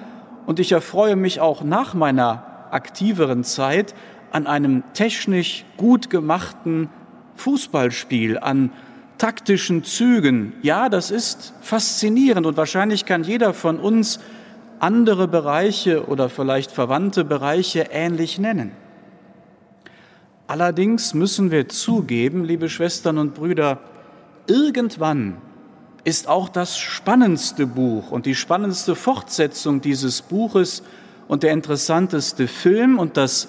und 0.46 0.60
ich 0.60 0.72
erfreue 0.72 1.16
mich 1.16 1.40
auch 1.40 1.62
nach 1.62 1.94
meiner 1.94 2.42
aktiveren 2.70 3.44
Zeit 3.44 3.94
an 4.32 4.46
einem 4.46 4.82
technisch 4.92 5.64
gut 5.76 6.10
gemachten 6.10 6.90
Fußballspiel, 7.36 8.38
an 8.38 8.70
taktischen 9.16 9.84
Zügen. 9.84 10.52
Ja, 10.62 10.88
das 10.88 11.10
ist 11.10 11.54
faszinierend 11.60 12.46
und 12.46 12.56
wahrscheinlich 12.56 13.04
kann 13.04 13.24
jeder 13.24 13.54
von 13.54 13.78
uns 13.78 14.20
andere 14.80 15.28
Bereiche 15.28 16.06
oder 16.06 16.28
vielleicht 16.28 16.70
verwandte 16.70 17.24
Bereiche 17.24 17.88
ähnlich 17.90 18.38
nennen. 18.38 18.72
Allerdings 20.46 21.12
müssen 21.12 21.50
wir 21.50 21.68
zugeben, 21.68 22.44
liebe 22.44 22.68
Schwestern 22.68 23.18
und 23.18 23.34
Brüder, 23.34 23.80
irgendwann 24.46 25.36
ist 26.04 26.26
auch 26.26 26.48
das 26.48 26.78
spannendste 26.78 27.66
Buch 27.66 28.10
und 28.10 28.24
die 28.24 28.34
spannendste 28.34 28.94
Fortsetzung 28.94 29.82
dieses 29.82 30.22
Buches 30.22 30.82
und 31.28 31.42
der 31.42 31.52
interessanteste 31.52 32.48
Film 32.48 32.98
und 32.98 33.18
das 33.18 33.48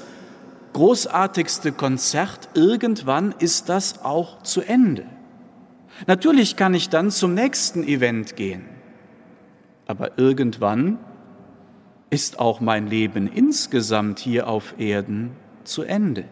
großartigste 0.74 1.72
Konzert, 1.72 2.50
irgendwann 2.54 3.34
ist 3.40 3.70
das 3.70 4.04
auch 4.04 4.44
zu 4.44 4.62
Ende. 4.62 5.06
Natürlich 6.06 6.56
kann 6.56 6.74
ich 6.74 6.90
dann 6.90 7.12
zum 7.12 7.34
nächsten 7.34 7.84
Event 7.84 8.36
gehen, 8.36 8.66
aber 9.88 10.18
irgendwann 10.18 11.00
ist 12.10 12.40
auch 12.40 12.60
mein 12.60 12.88
Leben 12.88 13.28
insgesamt 13.28 14.20
hier 14.20 14.48
auf 14.48 14.76
Erden 14.80 15.32
zu 15.64 15.84
Ende. 15.84 16.26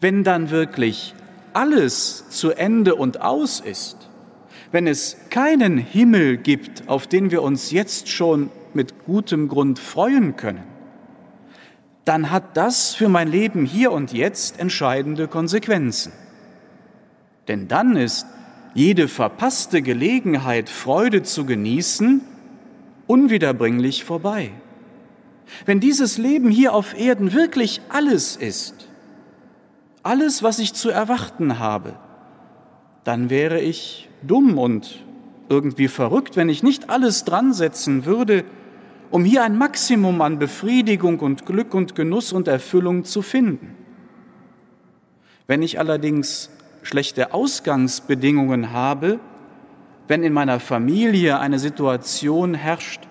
Wenn 0.00 0.24
dann 0.24 0.50
wirklich 0.50 1.14
alles 1.52 2.28
zu 2.28 2.52
Ende 2.52 2.94
und 2.94 3.20
aus 3.20 3.60
ist, 3.60 4.08
wenn 4.72 4.86
es 4.86 5.16
keinen 5.30 5.78
Himmel 5.78 6.36
gibt, 6.36 6.88
auf 6.88 7.06
den 7.06 7.30
wir 7.30 7.42
uns 7.42 7.70
jetzt 7.72 8.08
schon 8.08 8.50
mit 8.72 9.04
gutem 9.04 9.48
Grund 9.48 9.78
freuen 9.78 10.36
können, 10.36 10.62
dann 12.04 12.30
hat 12.30 12.56
das 12.56 12.94
für 12.94 13.08
mein 13.08 13.28
Leben 13.28 13.64
hier 13.66 13.92
und 13.92 14.12
jetzt 14.12 14.58
entscheidende 14.58 15.28
Konsequenzen. 15.28 16.12
Denn 17.48 17.68
dann 17.68 17.96
ist 17.96 18.26
jede 18.74 19.08
verpasste 19.08 19.82
Gelegenheit, 19.82 20.68
Freude 20.68 21.24
zu 21.24 21.44
genießen, 21.44 22.20
unwiederbringlich 23.06 24.04
vorbei. 24.04 24.52
Wenn 25.66 25.80
dieses 25.80 26.18
Leben 26.18 26.50
hier 26.50 26.74
auf 26.74 26.98
Erden 26.98 27.32
wirklich 27.32 27.80
alles 27.88 28.36
ist, 28.36 28.88
alles, 30.02 30.42
was 30.42 30.58
ich 30.58 30.74
zu 30.74 30.90
erwarten 30.90 31.58
habe, 31.58 31.94
dann 33.04 33.30
wäre 33.30 33.60
ich 33.60 34.08
dumm 34.22 34.58
und 34.58 35.04
irgendwie 35.48 35.88
verrückt, 35.88 36.36
wenn 36.36 36.48
ich 36.48 36.62
nicht 36.62 36.90
alles 36.90 37.24
dran 37.24 37.52
setzen 37.52 38.04
würde, 38.04 38.44
um 39.10 39.24
hier 39.24 39.42
ein 39.42 39.58
Maximum 39.58 40.20
an 40.22 40.38
Befriedigung 40.38 41.18
und 41.20 41.44
Glück 41.44 41.74
und 41.74 41.94
Genuss 41.94 42.32
und 42.32 42.46
Erfüllung 42.48 43.04
zu 43.04 43.22
finden. 43.22 43.74
Wenn 45.46 45.62
ich 45.62 45.80
allerdings 45.80 46.50
schlechte 46.82 47.34
Ausgangsbedingungen 47.34 48.72
habe, 48.72 49.18
wenn 50.06 50.22
in 50.22 50.32
meiner 50.32 50.60
Familie 50.60 51.40
eine 51.40 51.58
Situation 51.58 52.54
herrscht, 52.54 53.08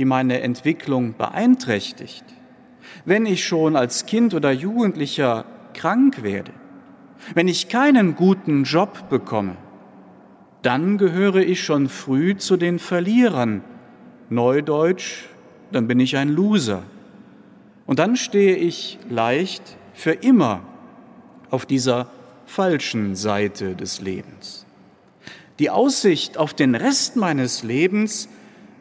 die 0.00 0.06
meine 0.06 0.40
Entwicklung 0.40 1.14
beeinträchtigt, 1.18 2.24
wenn 3.04 3.26
ich 3.26 3.44
schon 3.44 3.76
als 3.76 4.06
Kind 4.06 4.32
oder 4.32 4.50
Jugendlicher 4.50 5.44
krank 5.74 6.22
werde, 6.22 6.52
wenn 7.34 7.48
ich 7.48 7.68
keinen 7.68 8.16
guten 8.16 8.64
Job 8.64 9.10
bekomme, 9.10 9.56
dann 10.62 10.96
gehöre 10.96 11.42
ich 11.42 11.62
schon 11.62 11.90
früh 11.90 12.34
zu 12.34 12.56
den 12.56 12.78
Verlierern. 12.78 13.62
Neudeutsch, 14.30 15.24
dann 15.70 15.86
bin 15.86 16.00
ich 16.00 16.16
ein 16.16 16.30
Loser. 16.30 16.82
Und 17.84 17.98
dann 17.98 18.16
stehe 18.16 18.56
ich 18.56 18.98
leicht 19.10 19.76
für 19.92 20.12
immer 20.12 20.62
auf 21.50 21.66
dieser 21.66 22.06
falschen 22.46 23.16
Seite 23.16 23.76
des 23.76 24.00
Lebens. 24.00 24.64
Die 25.58 25.68
Aussicht 25.68 26.38
auf 26.38 26.54
den 26.54 26.74
Rest 26.74 27.16
meines 27.16 27.62
Lebens 27.64 28.30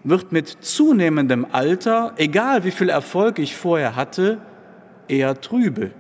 wird 0.04 0.32
mit 0.32 0.48
zunehmendem 0.62 1.46
Alter, 1.52 2.14
egal 2.18 2.64
wie 2.64 2.72
viel 2.72 2.90
Erfolg 2.90 3.40
ich 3.40 3.56
vorher 3.56 3.96
hatte, 3.96 4.40
eher 5.08 5.40
trübe. 5.42 5.92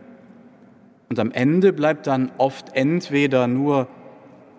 Und 1.10 1.20
am 1.20 1.32
Ende 1.32 1.74
bleibt 1.74 2.08
dann 2.08 2.32
oft 2.38 2.76
entweder 2.76 3.48
nur 3.48 3.88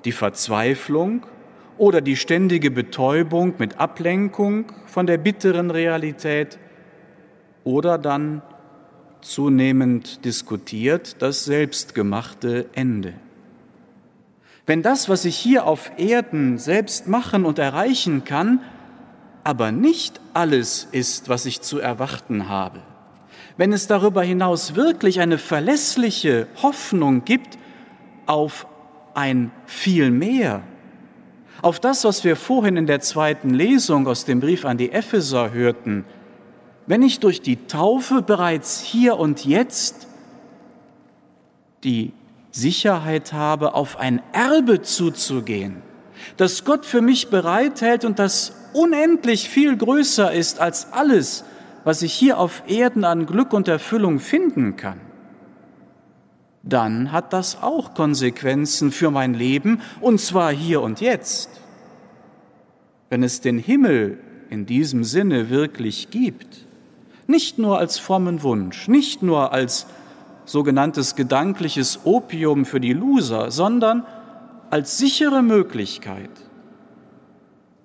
die 0.05 0.13
Verzweiflung 0.13 1.25
oder 1.79 2.01
die 2.01 2.17
ständige 2.17 2.71
Betäubung 2.71 3.55
mit 3.59 3.79
Ablenkung 3.79 4.67
von 4.87 5.07
der 5.07 5.19
bitteren 5.19 5.71
Realität 5.71 6.59
oder 7.65 7.99
dann 7.99 8.43
zunehmend 9.21 10.25
diskutiert 10.25 11.23
das 11.23 11.45
selbstgemachte 11.45 12.67
Ende. 12.75 13.15
Wenn 14.67 14.83
das, 14.83 15.09
was 15.09 15.25
ich 15.25 15.37
hier 15.37 15.67
auf 15.67 15.91
Erden 15.97 16.59
selbst 16.59 17.09
machen 17.09 17.45
und 17.45 17.59
erreichen 17.59 18.25
kann, 18.25 18.61
aber 19.45 19.73
nicht 19.73 20.21
alles 20.35 20.89
ist, 20.93 21.29
was 21.29 21.47
ich 21.47 21.61
zu 21.61 21.79
erwarten 21.79 22.49
habe, 22.49 22.81
wenn 23.57 23.73
es 23.73 23.87
darüber 23.87 24.23
hinaus 24.23 24.75
wirklich 24.75 25.21
eine 25.21 25.39
verlässliche 25.39 26.47
Hoffnung 26.63 27.25
gibt 27.25 27.59
auf 28.27 28.67
ein 29.15 29.51
viel 29.67 30.11
mehr, 30.11 30.63
auf 31.63 31.79
das, 31.79 32.05
was 32.05 32.25
wir 32.25 32.37
vorhin 32.37 32.77
in 32.77 32.87
der 32.87 33.01
zweiten 33.01 33.51
Lesung 33.51 34.07
aus 34.07 34.25
dem 34.25 34.41
Brief 34.41 34.65
an 34.65 34.79
die 34.79 34.93
Epheser 34.93 35.53
hörten, 35.53 36.05
wenn 36.87 37.03
ich 37.03 37.21
durch 37.21 37.43
die 37.43 37.67
Taufe 37.67 38.23
bereits 38.23 38.81
hier 38.81 39.19
und 39.19 39.45
jetzt 39.45 40.09
die 41.85 42.13
Sicherheit 42.51 43.33
habe, 43.33 43.75
auf 43.75 43.99
ein 43.99 44.23
Erbe 44.33 44.83
zuzugehen, 44.83 45.83
das 46.37 46.65
Gott 46.65 46.85
für 46.85 47.01
mich 47.01 47.29
bereithält 47.29 48.05
und 48.05 48.19
das 48.19 48.53
unendlich 48.73 49.49
viel 49.49 49.77
größer 49.77 50.33
ist 50.33 50.61
als 50.61 50.93
alles, 50.93 51.45
was 51.85 52.03
ich 52.03 52.13
hier 52.13 52.39
auf 52.39 52.63
Erden 52.67 53.05
an 53.05 53.27
Glück 53.27 53.53
und 53.53 53.69
Erfüllung 53.69 54.19
finden 54.19 54.77
kann, 54.77 55.01
dann 56.63 57.11
hat 57.11 57.33
das 57.33 57.63
auch 57.63 57.95
Konsequenzen 57.95 58.93
für 58.93 59.11
mein 59.11 59.35
Leben, 59.35 59.81
und 60.01 60.21
zwar 60.21 60.53
hier 60.53 60.83
und 60.83 61.01
jetzt. 61.01 61.49
Wenn 63.09 63.23
es 63.23 63.41
den 63.41 63.59
Himmel 63.59 64.19
in 64.51 64.67
diesem 64.67 65.05
Sinne 65.05 65.49
wirklich 65.49 66.11
gibt, 66.11 66.67
nicht 67.27 67.59
nur 67.59 67.79
als 67.79 67.99
frommen 67.99 68.43
Wunsch, 68.43 68.89
nicht 68.89 69.23
nur 69.23 69.53
als 69.53 69.87
sogenanntes 70.45 71.15
gedankliches 71.15 72.01
Opium 72.05 72.65
für 72.65 72.81
die 72.81 72.93
Loser, 72.93 73.51
sondern 73.51 74.05
als 74.69 74.99
sichere 74.99 75.43
Möglichkeit, 75.43 76.31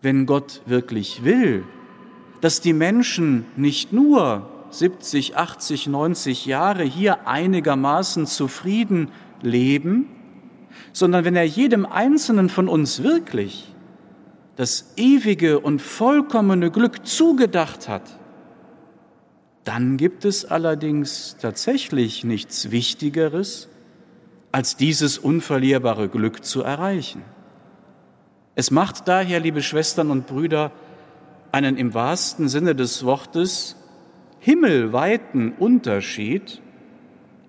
wenn 0.06 0.26
Gott 0.28 0.62
wirklich 0.68 1.26
will, 1.26 1.65
dass 2.39 2.62
die 2.62 2.74
Menschen 2.74 3.46
nicht 3.58 3.91
nur 3.91 4.48
70, 4.70 5.36
80, 5.36 5.88
90 5.88 6.46
Jahre 6.46 6.84
hier 6.84 7.28
einigermaßen 7.28 8.28
zufrieden 8.28 9.10
leben, 9.41 10.08
sondern 10.94 11.26
wenn 11.26 11.36
er 11.36 11.46
jedem 11.46 11.86
Einzelnen 11.88 12.50
von 12.50 12.70
uns 12.70 13.02
wirklich 13.02 13.74
das 14.58 14.94
ewige 14.96 15.60
und 15.60 15.82
vollkommene 15.82 16.70
Glück 16.70 17.06
zugedacht 17.08 17.89
hat, 17.89 18.20
dann 19.63 19.98
gibt 19.98 20.24
es 20.24 20.46
allerdings 20.46 21.36
tatsächlich 21.41 22.24
nichts 22.24 22.70
Wichtigeres, 22.70 23.70
als 24.52 24.78
dieses 24.78 25.18
unverlierbare 25.18 26.10
Glück 26.10 26.46
zu 26.46 26.62
erreichen. 26.62 27.24
Es 28.56 28.72
macht 28.72 29.08
daher, 29.08 29.41
liebe 29.41 29.62
Schwestern 29.62 30.10
und 30.10 30.28
Brüder, 30.28 30.72
einen 31.52 31.78
im 31.78 31.94
wahrsten 31.94 32.48
Sinne 32.48 32.74
des 32.74 33.04
Wortes 33.04 33.76
himmelweiten 34.39 35.54
Unterschied, 35.54 36.62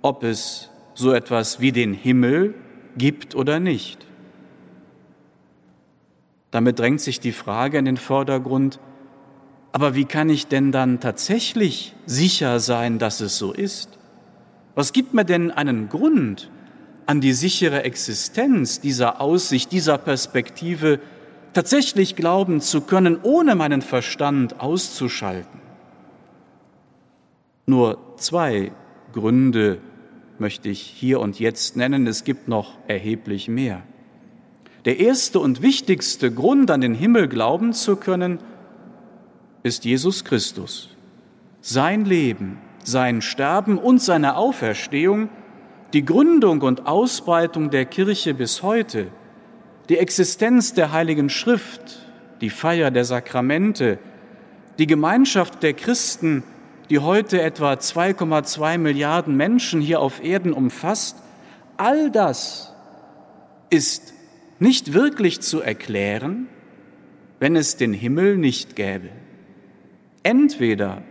ob 0.03 0.25
es 0.25 0.71
so 0.95 1.13
etwas 1.13 1.61
wie 1.61 1.73
den 1.73 1.93
Himmel 1.93 2.55
gibt 2.97 3.35
oder 3.35 3.61
nicht. 3.61 4.07
Damit 6.51 6.79
drängt 6.79 7.01
sich 7.01 7.21
die 7.21 7.33
Frage 7.33 7.79
in 7.79 7.85
den 7.85 7.99
Vordergrund, 7.99 8.81
aber 9.73 9.95
wie 9.95 10.07
kann 10.07 10.31
ich 10.31 10.47
denn 10.47 10.73
dann 10.73 11.01
tatsächlich 11.01 11.95
sicher 12.07 12.61
sein, 12.61 12.99
dass 12.99 13.21
es 13.21 13.37
so 13.37 13.53
ist? 13.53 13.99
Was 14.75 14.93
gibt 14.93 15.13
mir 15.13 15.25
denn 15.25 15.51
einen 15.51 15.89
Grund, 15.89 16.51
an 17.07 17.21
die 17.21 17.33
sichere 17.33 17.85
Existenz 17.85 18.81
dieser 18.81 19.21
Aussicht, 19.21 19.73
dieser 19.73 19.97
Perspektive 19.99 21.01
tatsächlich 21.53 22.17
glauben 22.17 22.61
zu 22.61 22.83
können, 22.83 23.19
ohne 23.23 23.55
meinen 23.55 23.81
Verstand 23.83 24.61
auszuschalten? 24.61 25.61
Nur 27.67 27.99
zwei 28.17 28.73
Gründe 29.13 29.79
möchte 30.39 30.69
ich 30.69 30.81
hier 30.81 31.21
und 31.21 31.41
jetzt 31.41 31.77
nennen, 31.77 32.07
es 32.07 32.25
gibt 32.25 32.49
noch 32.49 32.77
erheblich 32.87 33.49
mehr. 33.49 33.83
Der 34.85 35.01
erste 35.01 35.41
und 35.41 35.63
wichtigste 35.63 36.31
Grund, 36.31 36.71
an 36.71 36.81
den 36.81 36.95
Himmel 36.95 37.29
glauben 37.29 37.73
zu 37.73 37.97
können, 37.97 38.39
ist 39.63 39.85
Jesus 39.85 40.25
Christus. 40.25 40.91
Sein 41.61 42.05
Leben, 42.05 42.59
sein 42.85 43.21
Sterben 43.21 43.79
und 43.79 44.01
seine 44.01 44.37
Auferstehung, 44.37 45.29
die 45.93 46.05
Gründung 46.05 46.63
und 46.63 46.87
Ausbreitung 46.87 47.71
der 47.71 47.85
Kirche 47.85 48.35
bis 48.35 48.63
heute, 48.63 49.09
die 49.89 49.99
Existenz 49.99 50.75
der 50.75 50.93
Heiligen 50.93 51.31
Schrift, 51.31 52.01
die 52.41 52.51
Feier 52.51 52.91
der 52.91 53.05
Sakramente, 53.05 53.99
die 54.79 54.87
Gemeinschaft 54.87 55.63
der 55.63 55.75
Christen, 55.75 56.43
die 56.91 56.99
heute 56.99 57.41
etwa 57.41 57.73
2,2 57.73 58.79
Milliarden 58.79 59.37
Menschen 59.37 59.81
hier 59.81 60.01
auf 60.01 60.23
Erden 60.23 60.53
umfasst, 60.53 61.17
all 61.77 62.11
das 62.11 62.73
ist 63.71 64.15
nicht 64.59 64.93
wirklich 64.93 65.41
zu 65.41 65.61
erklären, 65.61 66.49
wenn 67.39 67.57
es 67.57 67.77
den 67.77 67.93
Himmel 67.93 68.39
nicht 68.39 68.77
gäbe. 68.77 69.09
Entweder 70.23 71.03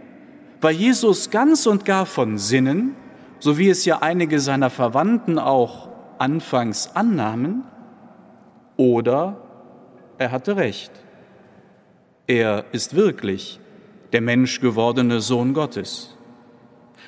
war 0.61 0.71
Jesus 0.71 1.29
ganz 1.29 1.67
und 1.67 1.85
gar 1.85 2.05
von 2.05 2.37
Sinnen, 2.37 2.95
so 3.45 3.59
wie 3.59 3.69
es 3.69 3.85
ja 3.85 4.01
einige 4.01 4.39
seiner 4.39 4.71
Verwandten 4.71 5.37
auch 5.37 5.87
anfangs 6.17 6.95
annahmen, 6.95 7.63
oder 8.75 9.37
er 10.17 10.31
hatte 10.31 10.55
recht. 10.55 10.91
Er 12.25 12.65
ist 12.71 12.95
wirklich 12.95 13.59
der 14.13 14.21
menschgewordene 14.21 15.21
Sohn 15.21 15.53
Gottes. 15.53 16.17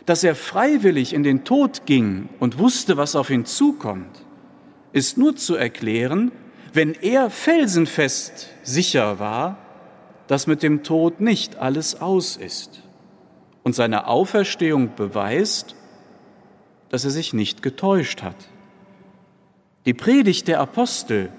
Dass 0.06 0.24
er 0.24 0.36
freiwillig 0.36 1.12
in 1.12 1.24
den 1.24 1.44
Tod 1.44 1.88
ging 1.88 2.30
und 2.40 2.60
wusste, 2.60 2.98
was 2.98 3.16
auf 3.16 3.32
ihn 3.32 3.46
zukommt, 3.46 4.24
ist 4.94 5.18
nur 5.18 5.36
zu 5.38 5.56
erklären, 5.56 6.32
wenn 6.72 6.94
er 6.94 7.32
felsenfest 7.32 8.50
sicher 8.62 9.18
war, 9.18 9.58
dass 10.28 10.46
mit 10.46 10.62
dem 10.62 10.84
Tod 10.84 11.20
nicht 11.20 11.56
alles 11.56 12.00
aus 12.00 12.38
ist. 12.38 12.84
Und 13.64 13.74
seine 13.74 14.06
Auferstehung 14.06 14.92
beweist, 14.96 15.74
dass 16.90 17.04
er 17.04 17.12
sich 17.12 17.34
nicht 17.34 17.62
getäuscht 17.62 18.24
hat. 18.24 18.36
Die 19.86 19.94
Predigt 19.94 20.48
der 20.48 20.60
Apostel, 20.60 21.30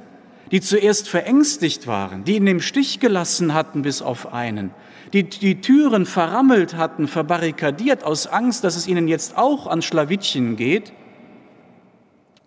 die 0.50 0.60
zuerst 0.60 1.08
verängstigt 1.08 1.86
waren, 1.86 2.24
die 2.24 2.36
ihn 2.36 2.46
im 2.46 2.60
Stich 2.60 3.00
gelassen 3.00 3.54
hatten 3.54 3.82
bis 3.82 4.00
auf 4.02 4.32
einen, 4.32 4.70
die 5.12 5.24
die 5.24 5.60
Türen 5.60 6.06
verrammelt 6.06 6.76
hatten, 6.76 7.08
verbarrikadiert 7.08 8.04
aus 8.04 8.26
Angst, 8.26 8.64
dass 8.64 8.76
es 8.76 8.86
ihnen 8.86 9.08
jetzt 9.08 9.36
auch 9.36 9.66
an 9.66 9.82
Schlawittchen 9.82 10.56
geht, 10.56 10.92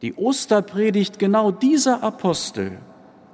die 0.01 0.15
Osterpredigt 0.15 1.19
genau 1.19 1.51
dieser 1.51 2.01
Apostel 2.03 2.79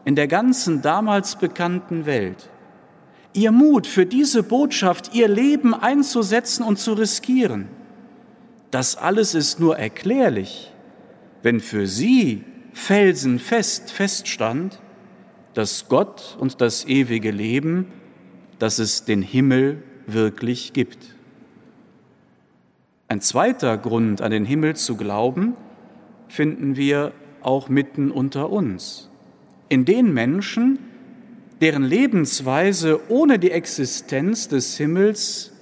in 0.04 0.16
der 0.16 0.28
ganzen 0.28 0.82
damals 0.82 1.38
bekannten 1.38 2.06
Welt, 2.06 2.50
ihr 3.34 3.52
Mut 3.52 3.88
für 3.88 4.06
diese 4.06 4.44
Botschaft, 4.44 5.14
ihr 5.14 5.28
Leben 5.28 5.74
einzusetzen 5.74 6.64
und 6.64 6.80
zu 6.80 6.94
riskieren, 6.94 7.68
das 8.72 8.96
alles 8.96 9.34
ist 9.34 9.60
nur 9.60 9.78
erklärlich, 9.78 10.72
wenn 11.42 11.60
für 11.60 11.88
sie 11.88 12.44
felsenfest 12.74 13.92
feststand, 13.92 14.80
dass 15.54 15.88
Gott 15.90 16.38
und 16.40 16.62
das 16.62 16.86
ewige 16.86 17.32
Leben, 17.32 17.88
dass 18.60 18.80
es 18.80 19.06
den 19.06 19.22
Himmel 19.22 19.82
wirklich 20.06 20.74
gibt. 20.74 21.16
Ein 23.08 23.22
zweiter 23.22 23.78
Grund, 23.78 24.22
an 24.22 24.32
den 24.32 24.46
Himmel 24.46 24.76
zu 24.76 24.98
glauben, 24.98 25.56
finden 26.28 26.76
wir 26.76 27.14
auch 27.42 27.70
mitten 27.70 28.12
unter 28.12 28.50
uns. 28.50 29.10
In 29.70 29.86
den 29.86 30.14
Menschen, 30.14 30.80
deren 31.62 31.84
Lebensweise 31.84 33.10
ohne 33.10 33.40
die 33.40 33.52
Existenz 33.52 34.48
des 34.48 34.78
Himmels 34.78 35.54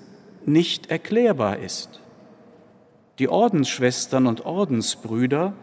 nicht 0.45 0.89
erklärbar 0.89 1.59
ist. 1.59 2.01
Die 3.19 3.29
Ordensschwestern 3.29 4.27
und 4.27 4.45
Ordensbrüder, 4.45 5.53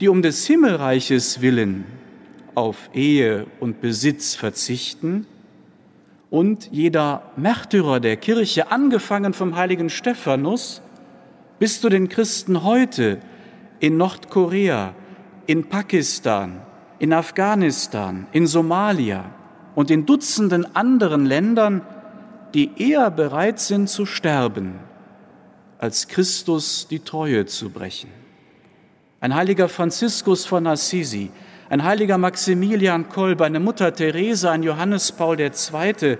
die 0.00 0.08
um 0.08 0.22
des 0.22 0.46
Himmelreiches 0.46 1.40
willen 1.40 1.84
auf 2.54 2.90
Ehe 2.94 3.46
und 3.60 3.80
Besitz 3.80 4.34
verzichten, 4.34 5.26
und 6.30 6.68
jeder 6.70 7.22
Märtyrer 7.36 7.98
der 7.98 8.16
Kirche, 8.16 8.70
angefangen 8.70 9.34
vom 9.34 9.56
heiligen 9.56 9.90
Stephanus 9.90 10.80
bis 11.58 11.80
zu 11.80 11.88
den 11.88 12.08
Christen 12.08 12.62
heute, 12.62 13.18
in 13.80 13.96
Nordkorea, 13.96 14.94
in 15.46 15.68
Pakistan, 15.68 16.62
in 16.98 17.12
Afghanistan, 17.12 18.26
in 18.32 18.46
Somalia 18.46 19.24
und 19.74 19.90
in 19.90 20.06
Dutzenden 20.06 20.76
anderen 20.76 21.26
Ländern, 21.26 21.82
die 22.54 22.70
eher 22.76 23.10
bereit 23.10 23.58
sind 23.58 23.88
zu 23.88 24.06
sterben, 24.06 24.74
als 25.80 26.06
Christus 26.06 26.86
die 26.88 27.00
Treue 27.00 27.46
zu 27.46 27.70
brechen. 27.70 28.10
Ein 29.20 29.34
heiliger 29.34 29.68
Franziskus 29.68 30.46
von 30.46 30.68
Assisi, 30.68 31.32
ein 31.68 31.82
heiliger 31.82 32.18
Maximilian 32.18 33.08
Kolb, 33.08 33.40
eine 33.40 33.58
Mutter 33.58 33.92
Therese, 33.92 34.50
ein 34.50 34.62
Johannes 34.62 35.10
Paul 35.10 35.40
II., 35.40 36.18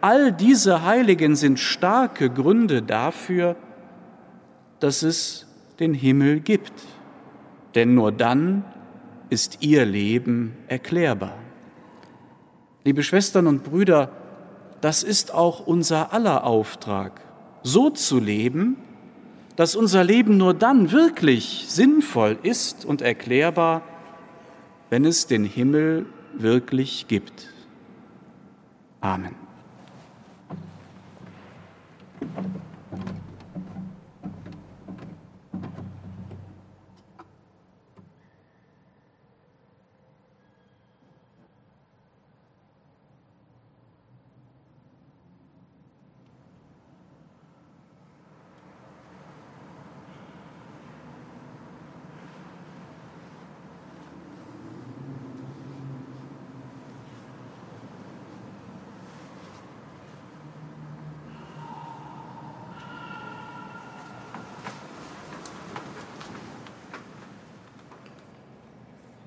all 0.00 0.32
diese 0.32 0.82
Heiligen 0.82 1.36
sind 1.36 1.60
starke 1.60 2.28
Gründe 2.28 2.82
dafür, 2.82 3.54
dass 4.80 5.02
es 5.04 5.46
den 5.78 5.94
Himmel 5.94 6.40
gibt 6.40 6.72
denn 7.74 7.94
nur 7.94 8.12
dann 8.12 8.64
ist 9.30 9.58
ihr 9.60 9.84
Leben 9.84 10.56
erklärbar. 10.68 11.34
Liebe 12.84 13.02
Schwestern 13.02 13.46
und 13.46 13.64
Brüder, 13.64 14.10
das 14.80 15.02
ist 15.02 15.32
auch 15.32 15.66
unser 15.66 16.12
aller 16.12 16.44
Auftrag, 16.44 17.20
so 17.62 17.90
zu 17.90 18.18
leben, 18.18 18.76
dass 19.56 19.76
unser 19.76 20.04
Leben 20.04 20.36
nur 20.36 20.54
dann 20.54 20.92
wirklich 20.92 21.66
sinnvoll 21.68 22.38
ist 22.42 22.84
und 22.84 23.02
erklärbar, 23.02 23.82
wenn 24.90 25.04
es 25.04 25.26
den 25.26 25.44
Himmel 25.44 26.06
wirklich 26.34 27.06
gibt. 27.08 27.48
Amen. 29.00 29.34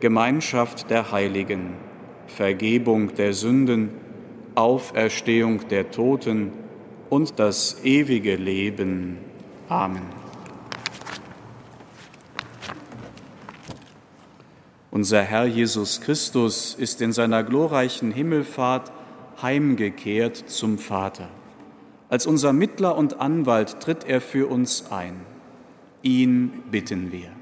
Gemeinschaft 0.00 0.90
der 0.90 1.12
Heiligen, 1.12 1.74
Vergebung 2.26 3.14
der 3.14 3.32
Sünden, 3.32 3.90
Auferstehung 4.54 5.68
der 5.68 5.90
Toten 5.90 6.52
und 7.10 7.38
das 7.38 7.84
ewige 7.84 8.36
Leben. 8.36 9.18
Amen. 9.68 10.02
Unser 14.90 15.22
Herr 15.22 15.44
Jesus 15.44 16.00
Christus 16.00 16.74
ist 16.74 17.02
in 17.02 17.12
seiner 17.12 17.42
glorreichen 17.44 18.12
Himmelfahrt 18.12 18.90
heimgekehrt 19.42 20.36
zum 20.48 20.78
Vater. 20.78 21.28
Als 22.08 22.26
unser 22.26 22.54
Mittler 22.54 22.96
und 22.96 23.20
Anwalt 23.20 23.80
tritt 23.80 24.04
er 24.04 24.22
für 24.22 24.48
uns 24.48 24.90
ein. 24.90 25.20
Ihn 26.02 26.62
bitten 26.70 27.12
wir. 27.12 27.35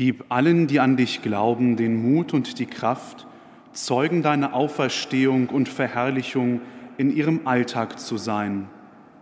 Gib 0.00 0.24
allen, 0.30 0.66
die 0.66 0.80
an 0.80 0.96
dich 0.96 1.20
glauben, 1.20 1.76
den 1.76 1.94
Mut 1.94 2.32
und 2.32 2.58
die 2.58 2.64
Kraft, 2.64 3.26
Zeugen 3.74 4.22
deiner 4.22 4.54
Auferstehung 4.54 5.50
und 5.50 5.68
Verherrlichung 5.68 6.62
in 6.96 7.14
ihrem 7.14 7.46
Alltag 7.46 8.00
zu 8.00 8.16
sein. 8.16 8.70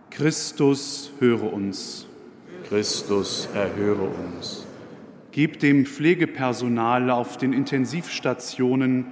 Christus, 0.09 1.11
höre 1.19 1.51
uns. 1.51 2.07
Christus, 2.69 3.49
erhöre 3.53 4.05
uns. 4.05 4.65
Gib 5.33 5.59
dem 5.59 5.85
Pflegepersonal 5.85 7.09
auf 7.09 7.35
den 7.35 7.51
Intensivstationen 7.51 9.07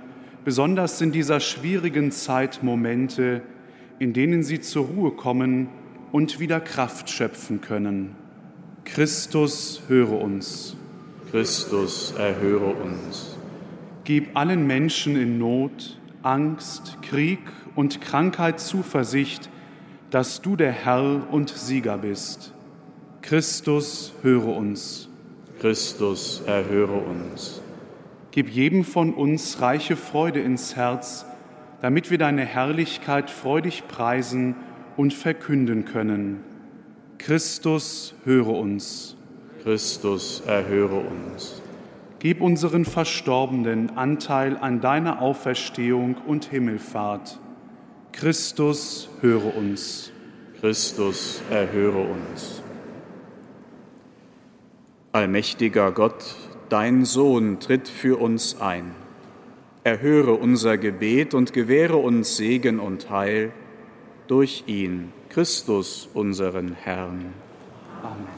besonders 0.45 1.01
in 1.01 1.11
dieser 1.11 1.41
schwierigen 1.41 2.11
Zeit 2.13 2.63
Momente, 2.63 3.41
in 3.99 4.13
denen 4.13 4.41
sie 4.41 4.61
zur 4.61 4.86
Ruhe 4.86 5.11
kommen 5.11 5.68
und 6.13 6.39
wieder 6.39 6.61
Kraft 6.61 7.09
schöpfen 7.09 7.59
können. 7.59 8.15
Christus, 8.86 9.82
höre 9.89 10.13
uns. 10.22 10.76
Christus, 11.32 12.13
erhöre 12.17 12.67
uns. 12.67 13.38
Gib 14.05 14.38
allen 14.38 14.65
Menschen 14.65 15.17
in 15.17 15.38
Not, 15.38 15.99
Angst, 16.23 16.97
Krieg 17.01 17.39
und 17.75 17.99
Krankheit 17.99 18.61
Zuversicht, 18.61 19.49
dass 20.09 20.41
du 20.41 20.55
der 20.55 20.71
Herr 20.71 21.28
und 21.30 21.49
Sieger 21.49 21.97
bist. 21.97 22.53
Christus, 23.21 24.13
höre 24.21 24.55
uns. 24.55 25.09
Christus, 25.59 26.43
erhöre 26.45 26.97
uns. 26.97 27.61
Gib 28.32 28.49
jedem 28.49 28.86
von 28.86 29.13
uns 29.13 29.59
reiche 29.59 29.97
Freude 29.97 30.39
ins 30.39 30.78
Herz, 30.78 31.25
damit 31.82 32.09
wir 32.09 32.17
deine 32.17 32.45
Herrlichkeit 32.45 33.30
freudig 33.30 33.88
preisen 33.89 34.55
und 34.95 35.13
verkünden 35.13 35.84
können. 35.84 36.39
Christus, 37.17 38.15
höre 38.23 38.49
uns. 38.49 39.16
Christus, 39.68 40.41
erhöre 40.45 40.95
uns. 40.95 41.61
Gib 42.20 42.39
unseren 42.39 42.86
Verstorbenen 42.86 43.97
Anteil 43.97 44.55
an 44.55 44.80
deiner 44.80 45.22
Auferstehung 45.22 46.15
und 46.26 46.45
Himmelfahrt. 46.45 47.38
Christus, 48.13 49.09
höre 49.20 49.57
uns. 49.57 50.13
Christus, 50.61 51.41
erhöre 51.49 51.97
uns. 51.97 52.61
Allmächtiger 55.11 55.91
Gott, 55.91 56.38
dein 56.70 57.03
Sohn 57.03 57.59
tritt 57.59 57.89
für 57.89 58.22
uns 58.22 58.61
ein. 58.61 58.95
Erhöre 59.84 60.36
unser 60.36 60.78
Gebet 60.78 61.34
und 61.34 61.51
gewähre 61.51 61.97
uns 61.97 62.38
Segen 62.38 62.80
und 62.80 63.09
Heil 63.09 63.51
durch 64.28 64.63
ihn, 64.68 65.11
Christus, 65.28 66.07
unseren 66.13 66.72
Herrn. 66.72 67.34
Amen. 68.01 68.36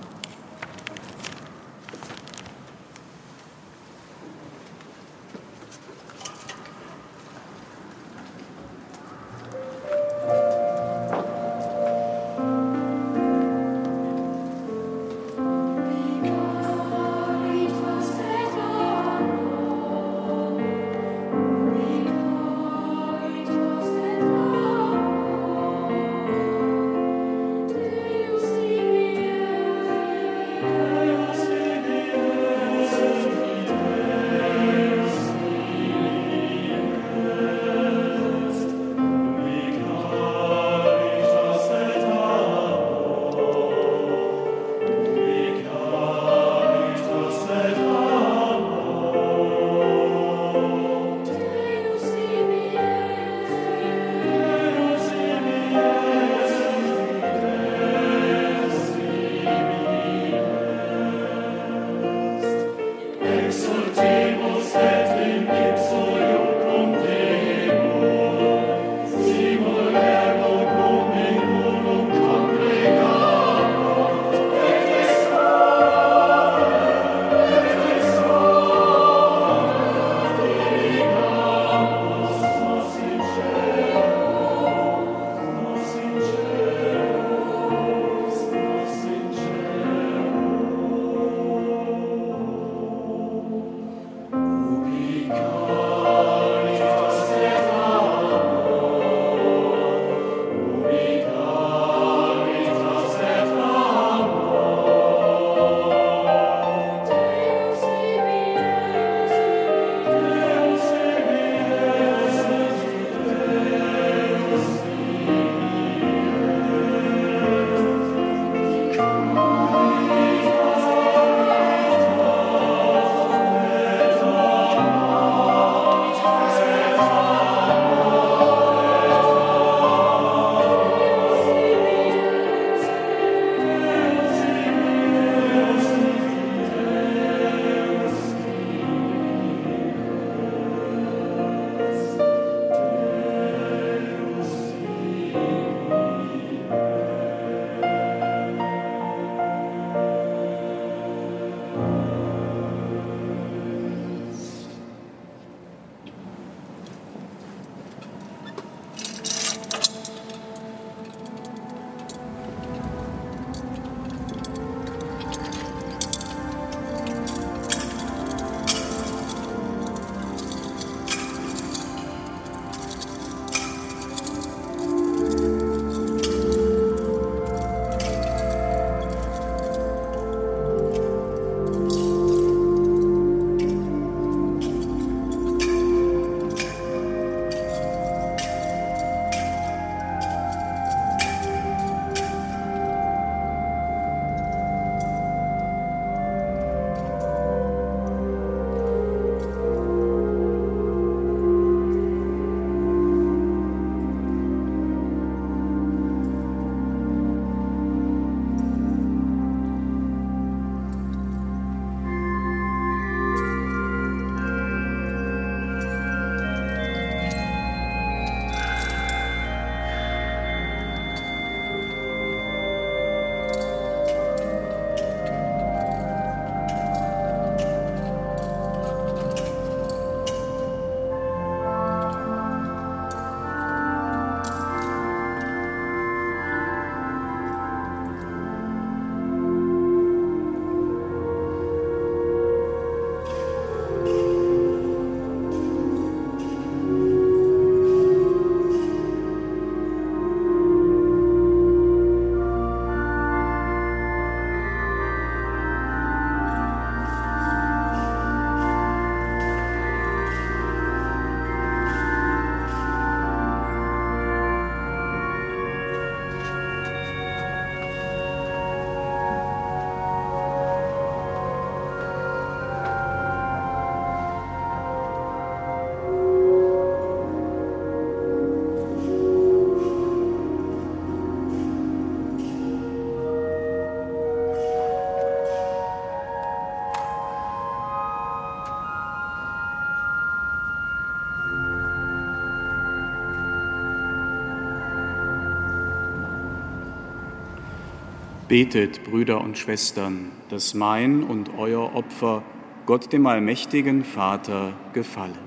Betet, 298.50 299.04
Brüder 299.04 299.42
und 299.42 299.60
Schwestern, 299.60 300.32
dass 300.50 300.74
mein 300.74 301.22
und 301.22 301.52
euer 301.56 301.94
Opfer 301.94 302.42
Gott 302.88 303.14
dem 303.14 303.28
allmächtigen 303.28 304.04
Vater 304.04 304.74
gefalle. 304.92 305.38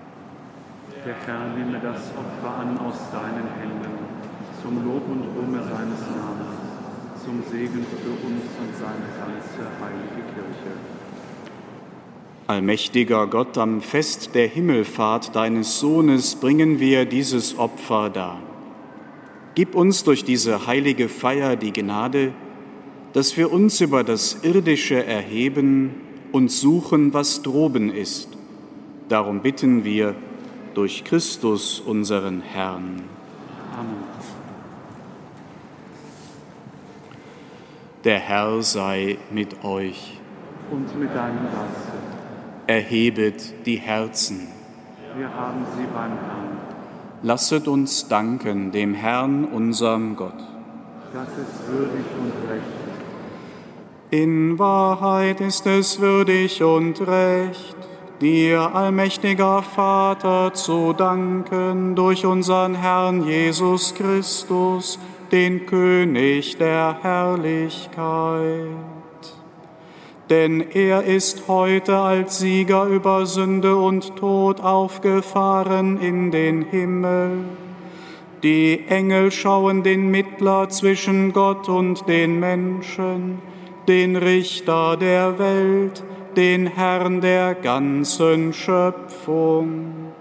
Der 1.05 1.17
Herr 1.27 1.49
nehme 1.49 1.81
das 1.81 2.13
Opfer 2.13 2.57
an 2.61 2.79
aus 2.79 2.95
deinen 3.11 3.49
Händen, 3.59 3.99
zum 4.63 4.85
Lob 4.85 5.03
und 5.09 5.25
Ruhme 5.37 5.59
seines 5.65 6.01
Namens, 6.15 7.25
zum 7.25 7.43
Segen 7.51 7.85
für 7.91 8.11
uns 8.25 8.45
und 8.61 8.77
seine 8.79 9.09
ganze 9.19 9.69
heilige 9.83 10.23
Kirche. 10.33 10.77
Allmächtiger 12.47 13.27
Gott, 13.27 13.59
am 13.59 13.81
Fest 13.81 14.37
der 14.37 14.47
Himmelfahrt 14.47 15.35
deines 15.35 15.81
Sohnes 15.81 16.37
bringen 16.37 16.79
wir 16.79 17.05
dieses 17.05 17.59
Opfer 17.59 18.11
dar. 18.11 18.39
Gib 19.57 19.75
uns 19.75 20.05
durch 20.05 20.23
diese 20.23 20.69
heilige 20.69 21.09
Feier 21.09 21.57
die 21.57 21.73
Gnade, 21.73 22.33
dass 23.13 23.37
wir 23.37 23.53
uns 23.53 23.81
über 23.81 24.05
das 24.05 24.39
Irdische 24.43 25.05
erheben 25.05 25.95
und 26.33 26.51
suchen, 26.51 27.13
was 27.13 27.43
droben 27.43 27.93
ist. 27.93 28.29
Darum 29.09 29.41
bitten 29.41 29.85
wir 29.85 30.15
durch 30.75 31.05
Christus 31.05 31.81
unseren 31.81 32.41
Herrn. 32.41 33.03
Amen. 33.79 34.13
Der 38.05 38.19
Herr 38.19 38.63
sei 38.63 39.19
mit 39.31 39.63
euch. 39.65 40.19
Und 40.71 40.99
mit 40.99 41.15
deinem 41.15 41.45
Geiste. 41.45 41.93
Erhebet 42.67 43.67
die 43.67 43.77
Herzen. 43.77 44.49
Wir 45.17 45.33
haben 45.33 45.65
sie 45.77 45.85
beim 45.85 46.13
Herrn. 46.13 46.59
Lasset 47.23 47.69
uns 47.69 48.09
danken 48.09 48.73
dem 48.73 48.95
Herrn, 48.95 49.45
unserem 49.45 50.17
Gott. 50.17 50.39
Das 51.13 51.29
ist 51.29 51.69
würdig 51.69 52.07
und 52.19 52.51
recht 52.51 52.82
in 54.13 54.59
Wahrheit 54.59 55.41
ist 55.41 55.67
es 55.67 55.99
würdig 55.99 56.63
und 56.63 57.01
recht, 57.01 57.77
dir, 58.21 58.75
allmächtiger 58.75 59.63
Vater, 59.63 60.53
zu 60.53 60.93
danken 60.93 61.95
durch 61.95 62.27
unseren 62.27 62.75
Herrn 62.75 63.27
Jesus 63.27 63.95
Christus, 63.95 64.99
den 65.33 65.65
König 65.65 66.59
der 66.59 66.99
Herrlichkeit. 67.01 68.69
Denn 70.29 70.61
er 70.75 71.05
ist 71.05 71.49
heute 71.49 71.97
als 71.97 72.39
Sieger 72.39 72.85
über 72.85 73.25
Sünde 73.25 73.77
und 73.77 74.17
Tod 74.17 74.61
aufgefahren 74.61 75.99
in 75.99 76.31
den 76.31 76.67
Himmel. 76.67 77.47
Die 78.43 78.85
Engel 78.89 79.31
schauen 79.31 79.83
den 79.83 80.11
Mittler 80.11 80.69
zwischen 80.69 81.33
Gott 81.33 81.71
und 81.71 82.07
den 82.07 82.39
Menschen 82.39 83.41
den 83.89 84.17
Richter 84.17 84.97
der 84.97 85.39
Welt, 85.39 86.03
den 86.37 86.67
Herrn 86.67 87.21
der 87.21 87.55
ganzen 87.55 88.53
Schöpfung. 88.53 90.13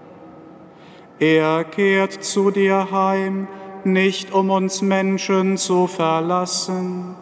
Er 1.18 1.64
kehrt 1.64 2.24
zu 2.24 2.50
dir 2.50 2.88
heim, 2.90 3.46
nicht 3.84 4.32
um 4.32 4.50
uns 4.50 4.82
Menschen 4.82 5.56
zu 5.56 5.86
verlassen. 5.86 7.14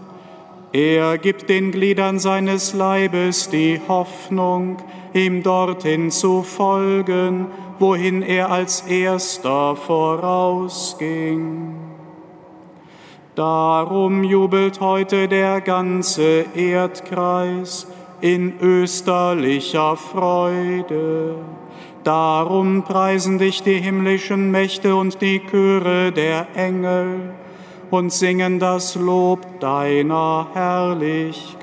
Er 0.73 1.19
gibt 1.19 1.51
den 1.51 1.73
Gliedern 1.73 2.19
seines 2.19 2.75
Leibes 2.75 3.51
die 3.51 3.81
Hoffnung, 3.89 4.77
ihm 5.13 5.43
dorthin 5.43 6.11
zu 6.11 6.43
folgen, 6.43 7.49
wohin 7.79 8.23
er 8.23 8.51
als 8.51 8.83
erster 8.83 9.75
vorausging. 9.75 11.90
Darum 13.35 14.25
jubelt 14.25 14.81
heute 14.81 15.29
der 15.29 15.61
ganze 15.61 16.45
Erdkreis 16.55 17.87
in 18.21 18.55
österlicher 18.61 19.97
Freude. 19.97 21.37
Darum 22.03 22.83
preisen 22.83 23.39
dich 23.39 23.63
die 23.63 23.79
himmlischen 23.79 24.51
Mächte 24.51 24.97
und 24.97 25.23
die 25.23 25.41
Chöre 25.41 26.11
der 26.13 26.49
Engel 26.55 27.35
und 27.91 28.13
singen 28.13 28.59
das 28.59 28.95
Lob 28.95 29.61
deiner 29.61 30.49
Herrlichkeit. 30.53 31.61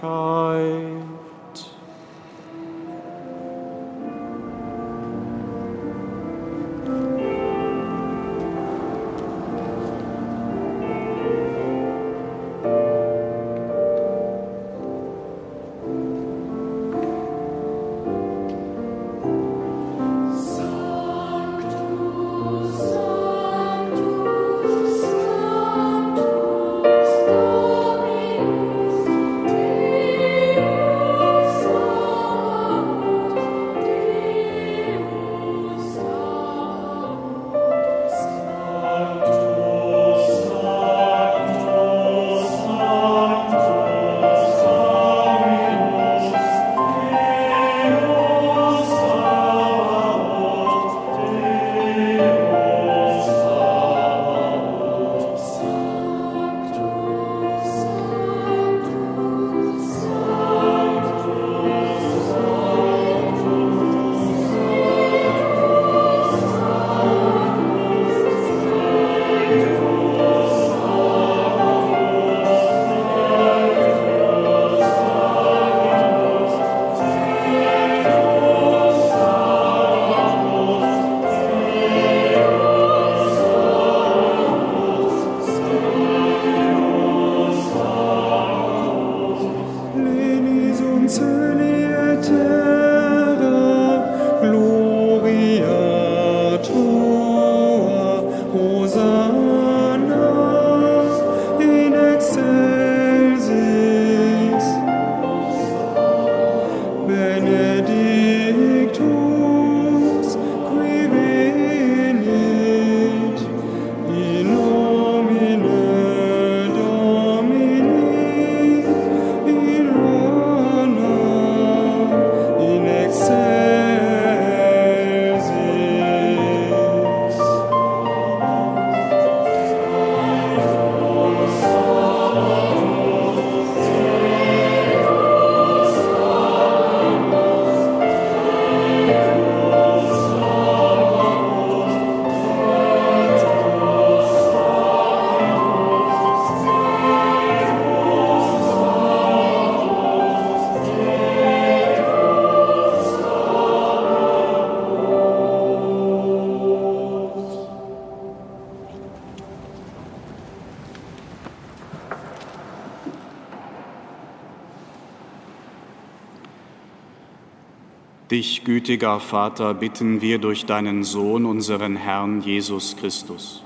Dich, 168.30 168.66
gütiger 168.66 169.22
Vater, 169.22 169.74
bitten 169.74 170.22
wir 170.22 170.38
durch 170.38 170.66
deinen 170.66 171.06
Sohn, 171.06 171.46
unseren 171.46 171.96
Herrn 171.96 172.42
Jesus 172.42 172.98
Christus. 172.98 173.64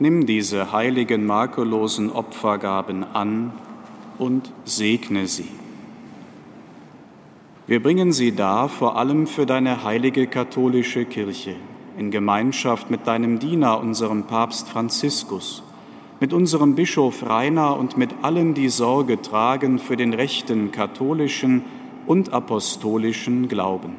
Nimm 0.00 0.26
diese 0.26 0.72
heiligen, 0.72 1.26
makellosen 1.26 2.10
Opfergaben 2.10 3.04
an 3.04 3.52
und 4.18 4.50
segne 4.64 5.28
sie. 5.28 5.46
Wir 7.68 7.80
bringen 7.80 8.10
sie 8.10 8.34
dar 8.34 8.68
vor 8.68 8.96
allem 8.96 9.28
für 9.28 9.46
deine 9.46 9.84
heilige 9.84 10.26
katholische 10.26 11.04
Kirche, 11.04 11.54
in 11.96 12.10
Gemeinschaft 12.10 12.90
mit 12.90 13.06
deinem 13.06 13.38
Diener, 13.38 13.78
unserem 13.78 14.24
Papst 14.24 14.68
Franziskus, 14.68 15.62
mit 16.18 16.32
unserem 16.32 16.74
Bischof 16.74 17.24
Rainer 17.24 17.78
und 17.78 17.96
mit 17.96 18.10
allen, 18.22 18.54
die 18.54 18.70
Sorge 18.70 19.22
tragen 19.22 19.78
für 19.78 19.96
den 19.96 20.14
rechten 20.14 20.72
katholischen 20.72 21.62
und 22.06 22.32
apostolischen 22.32 23.48
Glauben. 23.48 23.96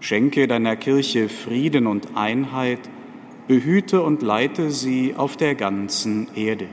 Schenke 0.00 0.46
deiner 0.46 0.76
Kirche 0.76 1.28
Frieden 1.28 1.86
und 1.86 2.16
Einheit, 2.16 2.80
behüte 3.48 4.02
und 4.02 4.22
leite 4.22 4.70
sie 4.70 5.14
auf 5.16 5.36
der 5.36 5.54
ganzen 5.54 6.28
Erde. 6.34 6.68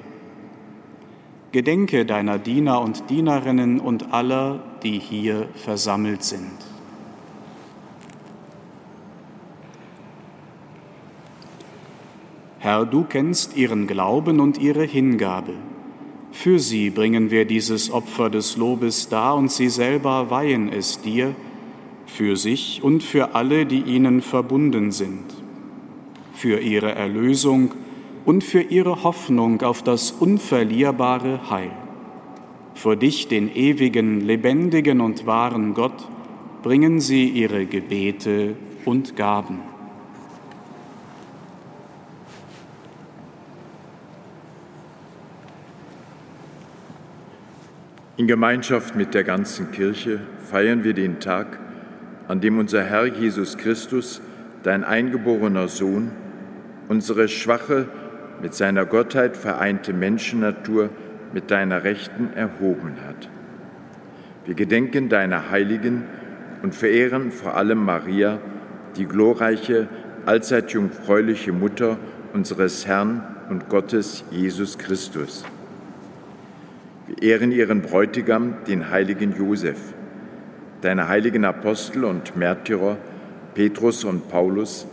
Gedenke 1.52 2.06
deiner 2.06 2.38
Diener 2.38 2.82
und 2.82 3.10
Dienerinnen 3.10 3.80
und 3.80 4.14
aller, 4.14 4.60
die 4.84 5.00
hier 5.00 5.48
versammelt 5.56 6.24
sind. 6.24 6.52
Herr, 12.60 12.86
du 12.86 13.04
kennst 13.04 13.56
ihren 13.56 13.88
Glauben 13.88 14.40
und 14.40 14.58
ihre 14.58 14.84
Hingabe. 14.84 15.54
Für 16.36 16.60
sie 16.60 16.90
bringen 16.92 17.32
wir 17.32 17.46
dieses 17.46 17.90
Opfer 17.90 18.30
des 18.30 18.58
Lobes 18.58 19.08
dar 19.08 19.36
und 19.36 19.50
sie 19.50 19.70
selber 19.70 20.30
weihen 20.30 20.72
es 20.72 21.02
dir, 21.02 21.34
für 22.06 22.36
sich 22.36 22.84
und 22.84 23.02
für 23.02 23.34
alle, 23.34 23.66
die 23.66 23.80
ihnen 23.80 24.22
verbunden 24.22 24.92
sind, 24.92 25.24
für 26.34 26.60
ihre 26.60 26.94
Erlösung 26.94 27.72
und 28.26 28.44
für 28.44 28.62
ihre 28.62 29.04
Hoffnung 29.04 29.62
auf 29.62 29.82
das 29.82 30.12
unverlierbare 30.12 31.50
Heil. 31.50 31.72
Vor 32.76 32.96
dich, 32.96 33.28
den 33.28 33.50
ewigen, 33.56 34.20
lebendigen 34.20 35.02
und 35.02 35.26
wahren 35.26 35.74
Gott, 35.74 36.08
bringen 36.62 37.00
sie 37.00 37.28
ihre 37.30 37.66
Gebete 37.66 38.56
und 38.84 39.16
Gaben. 39.16 39.75
In 48.18 48.28
Gemeinschaft 48.28 48.96
mit 48.96 49.14
der 49.14 49.26
ganzen 49.26 49.72
Kirche 49.72 50.22
feiern 50.50 50.86
wir 50.86 50.94
den 50.94 51.20
Tag, 51.20 51.60
an 52.30 52.40
dem 52.40 52.58
unser 52.60 52.82
Herr 52.82 53.08
Jesus 53.08 53.58
Christus, 53.58 54.22
dein 54.64 54.86
eingeborener 54.86 55.68
Sohn, 55.68 56.12
unsere 56.88 57.28
schwache, 57.28 57.90
mit 58.42 58.54
seiner 58.54 58.86
Gottheit 58.86 59.36
vereinte 59.36 59.92
Menschennatur 59.92 60.92
mit 61.34 61.52
deiner 61.52 61.84
Rechten 61.84 62.32
erhoben 62.34 62.94
hat. 63.06 63.30
Wir 64.46 64.56
gedenken 64.56 65.10
deiner 65.10 65.50
Heiligen 65.50 66.06
und 66.64 66.74
verehren 66.74 67.32
vor 67.32 67.58
allem 67.58 67.84
Maria, 67.84 68.40
die 68.96 69.08
glorreiche, 69.08 69.90
allzeit 70.26 70.72
jungfräuliche 70.72 71.52
Mutter 71.52 71.98
unseres 72.32 72.88
Herrn 72.88 73.24
und 73.50 73.68
Gottes 73.68 74.24
Jesus 74.32 74.78
Christus 74.78 75.44
ehren 77.22 77.52
ihren 77.52 77.82
Bräutigam, 77.82 78.56
den 78.68 78.90
heiligen 78.90 79.36
Josef, 79.38 79.78
deine 80.82 81.08
heiligen 81.08 81.46
Apostel 81.46 82.04
und 82.04 82.36
Märtyrer, 82.36 82.98
Petrus 83.54 84.04
und 84.04 84.28
Paulus, 84.30 84.88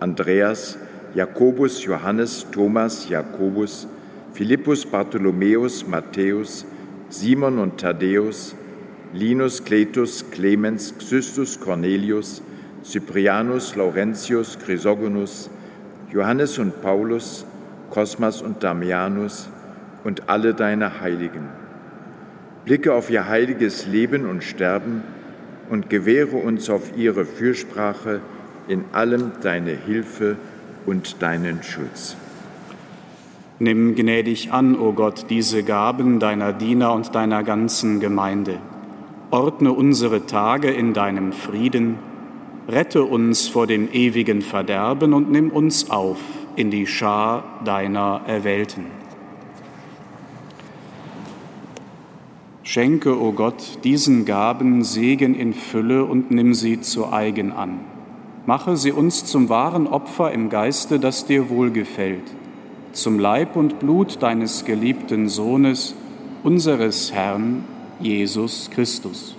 Andreas, 0.00 0.78
Jakobus, 1.14 1.84
Johannes, 1.84 2.46
Thomas, 2.52 3.08
Jakobus, 3.08 3.86
Philippus, 4.32 4.86
Bartholomäus, 4.86 5.86
Matthäus, 5.86 6.64
Simon 7.08 7.58
und 7.58 7.78
Thaddäus, 7.80 8.54
Linus, 9.12 9.64
Cletus, 9.64 10.30
Clemens, 10.30 10.94
Xystus, 10.98 11.58
Cornelius, 11.58 12.42
Cyprianus, 12.84 13.74
Laurentius, 13.74 14.58
Chrysogonus, 14.58 15.50
Johannes 16.12 16.58
und 16.58 16.80
Paulus, 16.82 17.44
Cosmas 17.90 18.42
und 18.42 18.62
Damianus 18.62 19.48
und 20.04 20.28
alle 20.28 20.54
deine 20.54 21.00
Heiligen 21.00 21.57
Blicke 22.64 22.94
auf 22.94 23.10
ihr 23.10 23.28
heiliges 23.28 23.86
Leben 23.86 24.28
und 24.28 24.44
Sterben 24.44 25.02
und 25.70 25.90
gewähre 25.90 26.36
uns 26.36 26.70
auf 26.70 26.96
ihre 26.96 27.24
Fürsprache 27.24 28.20
in 28.68 28.84
allem 28.92 29.32
deine 29.42 29.72
Hilfe 29.72 30.36
und 30.86 31.22
deinen 31.22 31.62
Schutz. 31.62 32.16
Nimm 33.58 33.96
gnädig 33.96 34.52
an, 34.52 34.78
o 34.78 34.88
oh 34.88 34.92
Gott, 34.92 35.26
diese 35.30 35.64
Gaben 35.64 36.20
deiner 36.20 36.52
Diener 36.52 36.92
und 36.92 37.14
deiner 37.14 37.42
ganzen 37.42 37.98
Gemeinde. 37.98 38.58
Ordne 39.30 39.72
unsere 39.72 40.26
Tage 40.26 40.70
in 40.70 40.94
deinem 40.94 41.32
Frieden, 41.32 41.98
rette 42.68 43.02
uns 43.02 43.48
vor 43.48 43.66
dem 43.66 43.88
ewigen 43.92 44.42
Verderben 44.42 45.12
und 45.12 45.30
nimm 45.30 45.50
uns 45.50 45.90
auf 45.90 46.20
in 46.54 46.70
die 46.70 46.86
Schar 46.86 47.60
deiner 47.64 48.22
Erwählten. 48.26 48.97
Schenke, 52.68 53.18
o 53.18 53.28
oh 53.28 53.32
Gott, 53.32 53.82
diesen 53.82 54.26
Gaben 54.26 54.84
Segen 54.84 55.34
in 55.34 55.54
Fülle 55.54 56.04
und 56.04 56.30
nimm 56.30 56.52
sie 56.52 56.82
zu 56.82 57.10
eigen 57.10 57.50
an. 57.50 57.80
Mache 58.44 58.76
sie 58.76 58.92
uns 58.92 59.24
zum 59.24 59.48
wahren 59.48 59.86
Opfer 59.86 60.32
im 60.32 60.50
Geiste, 60.50 61.00
das 61.00 61.24
dir 61.24 61.48
wohlgefällt, 61.48 62.24
zum 62.92 63.18
Leib 63.18 63.56
und 63.56 63.78
Blut 63.78 64.22
deines 64.22 64.66
geliebten 64.66 65.30
Sohnes, 65.30 65.94
unseres 66.42 67.10
Herrn 67.10 67.64
Jesus 68.00 68.68
Christus. 68.70 69.34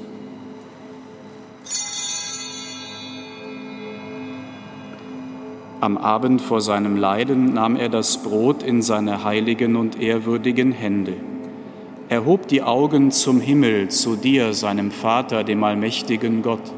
Am 5.81 5.99
Abend 5.99 6.41
vor 6.41 6.61
seinem 6.61 6.97
Leiden 6.97 7.53
nahm 7.53 7.75
er 7.75 7.89
das 7.89 8.23
Brot 8.23 8.63
in 8.63 8.81
seine 8.81 9.23
heiligen 9.23 9.75
und 9.75 10.01
ehrwürdigen 10.01 10.71
Hände 10.71 11.13
er 12.09 12.25
hob 12.25 12.47
die 12.47 12.63
Augen 12.63 13.11
zum 13.11 13.39
Himmel, 13.39 13.89
zu 13.89 14.15
dir, 14.15 14.53
seinem 14.53 14.89
Vater, 14.89 15.43
dem 15.43 15.63
allmächtigen 15.63 16.41
Gott, 16.41 16.73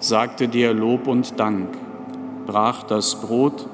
sagte 0.00 0.48
dir 0.48 0.74
Lob 0.74 1.06
und 1.06 1.38
Dank, 1.38 1.68
brach 2.46 2.82
das 2.82 3.20
Brot, 3.20 3.68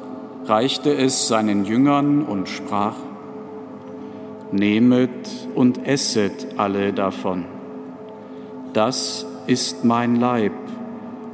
reichte 0.45 0.95
es 0.95 1.28
seinen 1.28 1.64
Jüngern 1.64 2.22
und 2.22 2.49
sprach, 2.49 2.97
Nehmet 4.53 5.49
und 5.55 5.86
esset 5.86 6.49
alle 6.59 6.93
davon. 6.93 7.47
Das 8.74 9.26
ist 9.47 9.82
mein 9.82 10.16
Leib, 10.16 10.53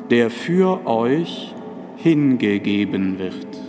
der 0.09 0.31
für 0.31 0.87
euch 0.87 1.53
hingegeben 1.97 3.19
wird. 3.19 3.68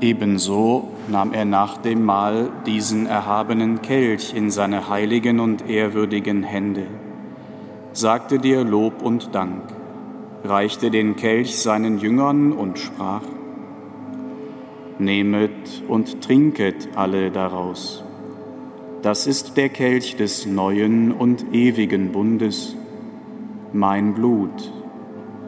Ebenso 0.00 0.90
nahm 1.08 1.32
er 1.32 1.44
nach 1.44 1.78
dem 1.78 2.04
Mahl 2.04 2.50
diesen 2.66 3.06
erhabenen 3.06 3.82
Kelch 3.82 4.32
in 4.32 4.50
seine 4.50 4.88
heiligen 4.88 5.40
und 5.40 5.68
ehrwürdigen 5.68 6.44
Hände, 6.44 6.86
sagte 7.92 8.38
dir 8.38 8.62
Lob 8.62 9.02
und 9.02 9.34
Dank, 9.34 9.62
reichte 10.44 10.92
den 10.92 11.16
Kelch 11.16 11.58
seinen 11.58 11.98
Jüngern 11.98 12.52
und 12.52 12.78
sprach, 12.78 13.22
Nehmet 15.00 15.82
und 15.88 16.22
trinket 16.22 16.88
alle 16.96 17.30
daraus. 17.30 18.04
Das 19.02 19.26
ist 19.28 19.56
der 19.56 19.68
Kelch 19.68 20.16
des 20.16 20.46
neuen 20.46 21.12
und 21.12 21.52
ewigen 21.52 22.10
Bundes, 22.10 22.76
mein 23.72 24.14
Blut, 24.14 24.72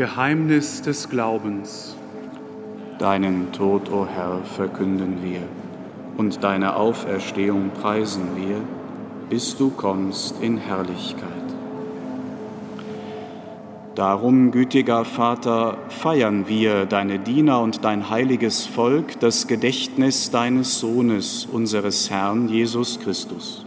Geheimnis 0.00 0.80
des 0.80 1.10
Glaubens. 1.10 1.94
Deinen 2.98 3.52
Tod, 3.52 3.90
o 3.90 3.96
oh 3.96 4.06
Herr, 4.06 4.42
verkünden 4.44 5.18
wir 5.22 5.42
und 6.16 6.42
deine 6.42 6.76
Auferstehung 6.76 7.68
preisen 7.78 8.28
wir, 8.34 8.56
bis 9.28 9.58
du 9.58 9.68
kommst 9.68 10.40
in 10.40 10.56
Herrlichkeit. 10.56 11.28
Darum, 13.94 14.52
gütiger 14.52 15.04
Vater, 15.04 15.76
feiern 15.90 16.48
wir, 16.48 16.86
deine 16.86 17.18
Diener 17.18 17.60
und 17.60 17.84
dein 17.84 18.08
heiliges 18.08 18.64
Volk, 18.64 19.20
das 19.20 19.48
Gedächtnis 19.48 20.30
deines 20.30 20.80
Sohnes, 20.80 21.44
unseres 21.44 22.08
Herrn 22.08 22.48
Jesus 22.48 23.00
Christus. 23.00 23.66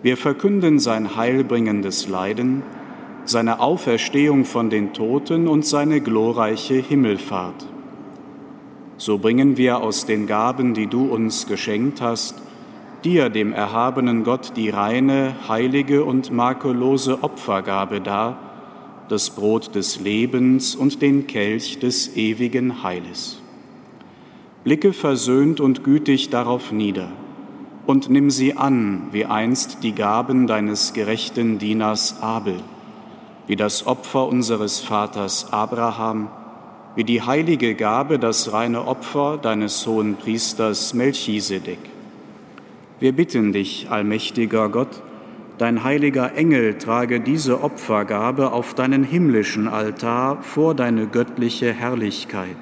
Wir 0.00 0.16
verkünden 0.16 0.78
sein 0.78 1.16
heilbringendes 1.16 2.06
Leiden, 2.06 2.62
seine 3.24 3.60
Auferstehung 3.60 4.44
von 4.44 4.70
den 4.70 4.92
Toten 4.92 5.48
und 5.48 5.64
seine 5.64 6.00
glorreiche 6.00 6.74
Himmelfahrt. 6.74 7.66
So 8.96 9.18
bringen 9.18 9.56
wir 9.56 9.78
aus 9.78 10.06
den 10.06 10.26
Gaben, 10.26 10.74
die 10.74 10.86
du 10.86 11.04
uns 11.06 11.46
geschenkt 11.46 12.00
hast, 12.00 12.40
dir, 13.04 13.28
dem 13.28 13.52
erhabenen 13.52 14.24
Gott, 14.24 14.52
die 14.56 14.70
reine, 14.70 15.34
heilige 15.48 16.04
und 16.04 16.32
makellose 16.32 17.22
Opfergabe 17.22 18.00
dar, 18.00 18.38
das 19.08 19.30
Brot 19.30 19.74
des 19.74 20.00
Lebens 20.00 20.74
und 20.74 21.02
den 21.02 21.26
Kelch 21.26 21.78
des 21.78 22.16
ewigen 22.16 22.82
Heiles. 22.82 23.42
Blicke 24.62 24.92
versöhnt 24.92 25.60
und 25.60 25.84
gütig 25.84 26.30
darauf 26.30 26.72
nieder 26.72 27.08
und 27.86 28.08
nimm 28.08 28.30
sie 28.30 28.56
an, 28.56 29.08
wie 29.12 29.26
einst 29.26 29.82
die 29.82 29.92
Gaben 29.92 30.46
deines 30.46 30.94
gerechten 30.94 31.58
Dieners 31.58 32.22
Abel 32.22 32.56
wie 33.46 33.56
das 33.56 33.86
Opfer 33.86 34.26
unseres 34.26 34.80
Vaters 34.80 35.52
Abraham, 35.52 36.28
wie 36.96 37.04
die 37.04 37.22
heilige 37.22 37.74
Gabe, 37.74 38.18
das 38.18 38.52
reine 38.52 38.86
Opfer 38.86 39.38
deines 39.40 39.86
hohen 39.86 40.16
Priesters 40.16 40.94
Melchisedek. 40.94 41.78
Wir 43.00 43.12
bitten 43.12 43.52
dich, 43.52 43.88
allmächtiger 43.90 44.68
Gott, 44.68 45.02
dein 45.58 45.84
heiliger 45.84 46.34
Engel 46.36 46.78
trage 46.78 47.20
diese 47.20 47.62
Opfergabe 47.62 48.52
auf 48.52 48.74
deinen 48.74 49.04
himmlischen 49.04 49.68
Altar 49.68 50.42
vor 50.42 50.74
deine 50.74 51.06
göttliche 51.06 51.72
Herrlichkeit. 51.72 52.56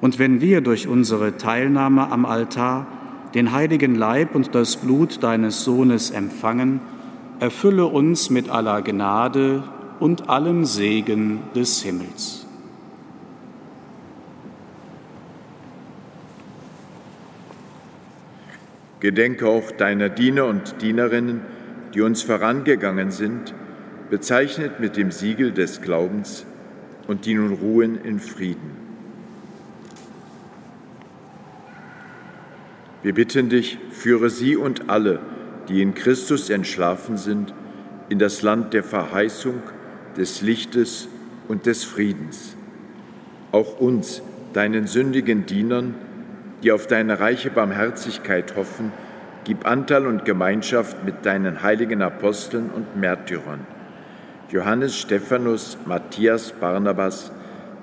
Und 0.00 0.18
wenn 0.18 0.40
wir 0.40 0.62
durch 0.62 0.88
unsere 0.88 1.36
Teilnahme 1.36 2.10
am 2.10 2.24
Altar 2.24 2.86
den 3.34 3.52
heiligen 3.52 3.94
Leib 3.94 4.34
und 4.34 4.54
das 4.54 4.76
Blut 4.76 5.22
deines 5.22 5.64
Sohnes 5.64 6.10
empfangen, 6.10 6.80
erfülle 7.40 7.86
uns 7.86 8.30
mit 8.30 8.48
aller 8.48 8.82
Gnade 8.82 9.62
und 10.02 10.28
allem 10.28 10.64
Segen 10.64 11.44
des 11.54 11.80
Himmels. 11.84 12.44
Gedenke 18.98 19.46
auch 19.46 19.70
deiner 19.70 20.08
Diener 20.08 20.46
und 20.46 20.82
Dienerinnen, 20.82 21.42
die 21.94 22.00
uns 22.00 22.22
vorangegangen 22.24 23.12
sind, 23.12 23.54
bezeichnet 24.10 24.80
mit 24.80 24.96
dem 24.96 25.12
Siegel 25.12 25.52
des 25.52 25.82
Glaubens 25.82 26.46
und 27.06 27.24
die 27.24 27.34
nun 27.34 27.52
ruhen 27.52 27.94
in 28.02 28.18
Frieden. 28.18 28.72
Wir 33.04 33.14
bitten 33.14 33.50
dich, 33.50 33.78
führe 33.92 34.30
sie 34.30 34.56
und 34.56 34.90
alle, 34.90 35.20
die 35.68 35.80
in 35.80 35.94
Christus 35.94 36.50
entschlafen 36.50 37.16
sind, 37.16 37.54
in 38.08 38.18
das 38.18 38.42
Land 38.42 38.74
der 38.74 38.82
Verheißung, 38.82 39.62
des 40.16 40.42
Lichtes 40.42 41.08
und 41.48 41.66
des 41.66 41.84
Friedens. 41.84 42.56
Auch 43.52 43.80
uns, 43.80 44.22
deinen 44.52 44.86
sündigen 44.86 45.46
Dienern, 45.46 45.94
die 46.62 46.72
auf 46.72 46.86
deine 46.86 47.20
reiche 47.20 47.50
Barmherzigkeit 47.50 48.56
hoffen, 48.56 48.92
gib 49.44 49.66
Anteil 49.66 50.06
und 50.06 50.24
Gemeinschaft 50.24 51.04
mit 51.04 51.26
deinen 51.26 51.62
heiligen 51.62 52.02
Aposteln 52.02 52.70
und 52.70 52.96
Märtyrern. 52.96 53.66
Johannes 54.50 54.96
Stephanus, 54.96 55.78
Matthias 55.86 56.52
Barnabas, 56.52 57.32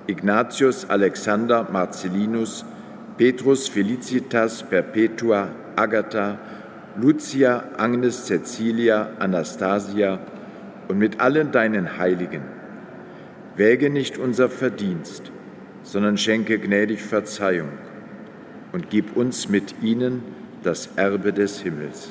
Ignatius 0.08 0.90
Alexander 0.90 1.68
Marcellinus, 1.72 2.66
Petrus 3.18 3.68
Felicitas 3.68 4.64
Perpetua 4.64 5.50
Agatha, 5.76 6.38
Lucia 6.96 7.64
Agnes 7.78 8.26
Cecilia 8.26 9.10
Anastasia, 9.20 10.20
und 10.90 10.98
mit 10.98 11.22
allen 11.22 11.54
deinen 11.54 11.98
Heiligen. 11.98 12.42
Wäge 13.56 13.90
nicht 13.90 14.18
unser 14.18 14.50
Verdienst, 14.50 15.32
sondern 15.84 16.18
schenke 16.18 16.60
gnädig 16.60 17.02
Verzeihung 17.02 17.70
und 18.74 18.90
gib 18.90 19.16
uns 19.16 19.48
mit 19.48 19.76
ihnen 19.82 20.24
das 20.64 20.90
Erbe 20.98 21.32
des 21.32 21.62
Himmels. 21.62 22.10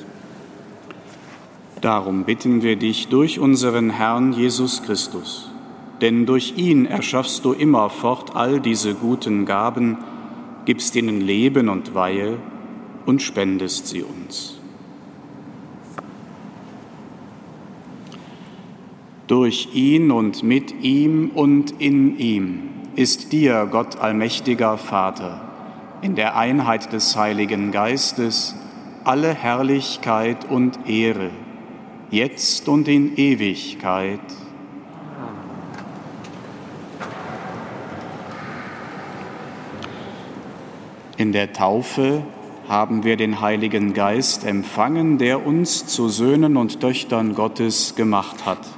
Darum 1.80 2.24
bitten 2.24 2.62
wir 2.62 2.76
dich 2.76 3.08
durch 3.08 3.38
unseren 3.38 3.90
Herrn 3.90 4.32
Jesus 4.32 4.82
Christus, 4.82 5.50
denn 6.00 6.26
durch 6.26 6.54
ihn 6.56 6.86
erschaffst 6.86 7.44
du 7.44 7.52
immerfort 7.52 8.34
all 8.34 8.60
diese 8.60 8.94
guten 8.94 9.44
Gaben, 9.44 9.98
gibst 10.64 10.96
ihnen 10.96 11.20
Leben 11.20 11.68
und 11.68 11.94
Weihe 11.94 12.38
und 13.06 13.22
spendest 13.22 13.88
sie 13.88 14.02
uns. 14.02 14.57
Durch 19.28 19.68
ihn 19.74 20.10
und 20.10 20.42
mit 20.42 20.82
ihm 20.82 21.32
und 21.34 21.82
in 21.82 22.18
ihm 22.18 22.70
ist 22.96 23.30
dir, 23.30 23.68
Gott 23.70 24.00
allmächtiger 24.00 24.78
Vater, 24.78 25.42
in 26.00 26.14
der 26.14 26.34
Einheit 26.38 26.94
des 26.94 27.14
Heiligen 27.14 27.70
Geistes 27.70 28.54
alle 29.04 29.34
Herrlichkeit 29.34 30.50
und 30.50 30.88
Ehre, 30.88 31.28
jetzt 32.10 32.70
und 32.70 32.88
in 32.88 33.18
Ewigkeit. 33.18 34.18
In 41.18 41.32
der 41.32 41.52
Taufe 41.52 42.22
haben 42.66 43.04
wir 43.04 43.18
den 43.18 43.42
Heiligen 43.42 43.92
Geist 43.92 44.46
empfangen, 44.46 45.18
der 45.18 45.46
uns 45.46 45.86
zu 45.86 46.08
Söhnen 46.08 46.56
und 46.56 46.80
Töchtern 46.80 47.34
Gottes 47.34 47.94
gemacht 47.94 48.46
hat. 48.46 48.77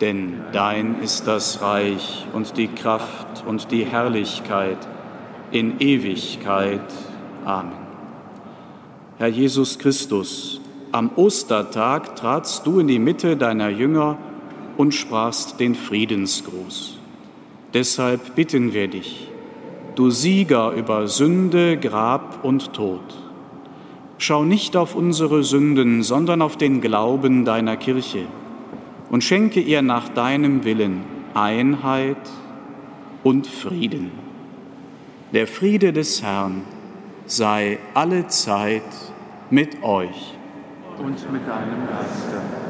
denn 0.00 0.40
dein 0.52 1.00
ist 1.02 1.26
das 1.26 1.60
Reich 1.60 2.26
und 2.32 2.56
die 2.56 2.68
Kraft 2.68 3.44
und 3.46 3.70
die 3.70 3.84
Herrlichkeit 3.84 4.78
in 5.50 5.78
Ewigkeit. 5.80 6.80
Amen. 7.44 7.72
Herr 9.18 9.28
Jesus 9.28 9.78
Christus, 9.78 10.60
am 10.92 11.10
Ostertag 11.16 12.16
tratst 12.16 12.66
du 12.66 12.80
in 12.80 12.88
die 12.88 12.98
Mitte 12.98 13.36
deiner 13.36 13.68
Jünger 13.68 14.16
und 14.76 14.94
sprachst 14.94 15.60
den 15.60 15.74
Friedensgruß. 15.74 16.98
Deshalb 17.74 18.34
bitten 18.34 18.72
wir 18.72 18.88
dich, 18.88 19.28
du 19.94 20.10
Sieger 20.10 20.72
über 20.72 21.06
Sünde, 21.06 21.76
Grab 21.76 22.42
und 22.42 22.72
Tod, 22.72 23.02
schau 24.16 24.44
nicht 24.44 24.76
auf 24.76 24.94
unsere 24.94 25.44
Sünden, 25.44 26.02
sondern 26.02 26.40
auf 26.40 26.56
den 26.56 26.80
Glauben 26.80 27.44
deiner 27.44 27.76
Kirche 27.76 28.26
und 29.10 29.24
schenke 29.24 29.60
ihr 29.60 29.82
nach 29.82 30.08
deinem 30.08 30.64
Willen 30.64 31.02
Einheit 31.34 32.30
und 33.22 33.46
Frieden. 33.46 34.12
Der 35.32 35.46
Friede 35.46 35.92
des 35.92 36.22
Herrn 36.22 36.62
sei 37.26 37.78
alle 37.94 38.26
Zeit 38.28 38.82
mit 39.50 39.82
euch. 39.82 40.34
Und 40.98 41.32
mit 41.32 41.46
deinem 41.46 41.86
Geiste. 41.88 42.69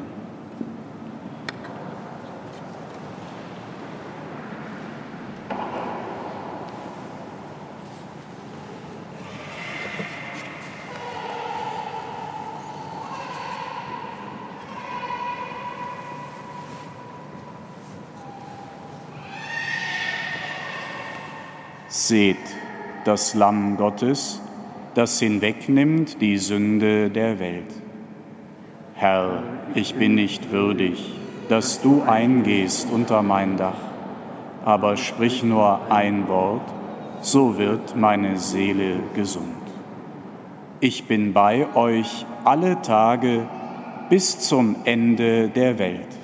Seht 22.11 22.57
das 23.05 23.35
Lamm 23.35 23.77
Gottes, 23.77 24.41
das 24.95 25.17
hinwegnimmt 25.21 26.19
die 26.19 26.39
Sünde 26.39 27.09
der 27.09 27.39
Welt. 27.39 27.73
Herr, 28.95 29.43
ich 29.75 29.95
bin 29.95 30.15
nicht 30.15 30.51
würdig, 30.51 31.13
dass 31.47 31.81
du 31.81 32.01
eingehst 32.05 32.91
unter 32.91 33.23
mein 33.23 33.55
Dach, 33.55 33.79
aber 34.65 34.97
sprich 34.97 35.41
nur 35.41 35.89
ein 35.89 36.27
Wort, 36.27 36.67
so 37.21 37.57
wird 37.57 37.95
meine 37.95 38.37
Seele 38.37 38.95
gesund. 39.15 39.63
Ich 40.81 41.07
bin 41.07 41.31
bei 41.31 41.65
euch 41.75 42.25
alle 42.43 42.81
Tage 42.81 43.47
bis 44.09 44.37
zum 44.37 44.75
Ende 44.83 45.47
der 45.47 45.79
Welt. 45.79 46.20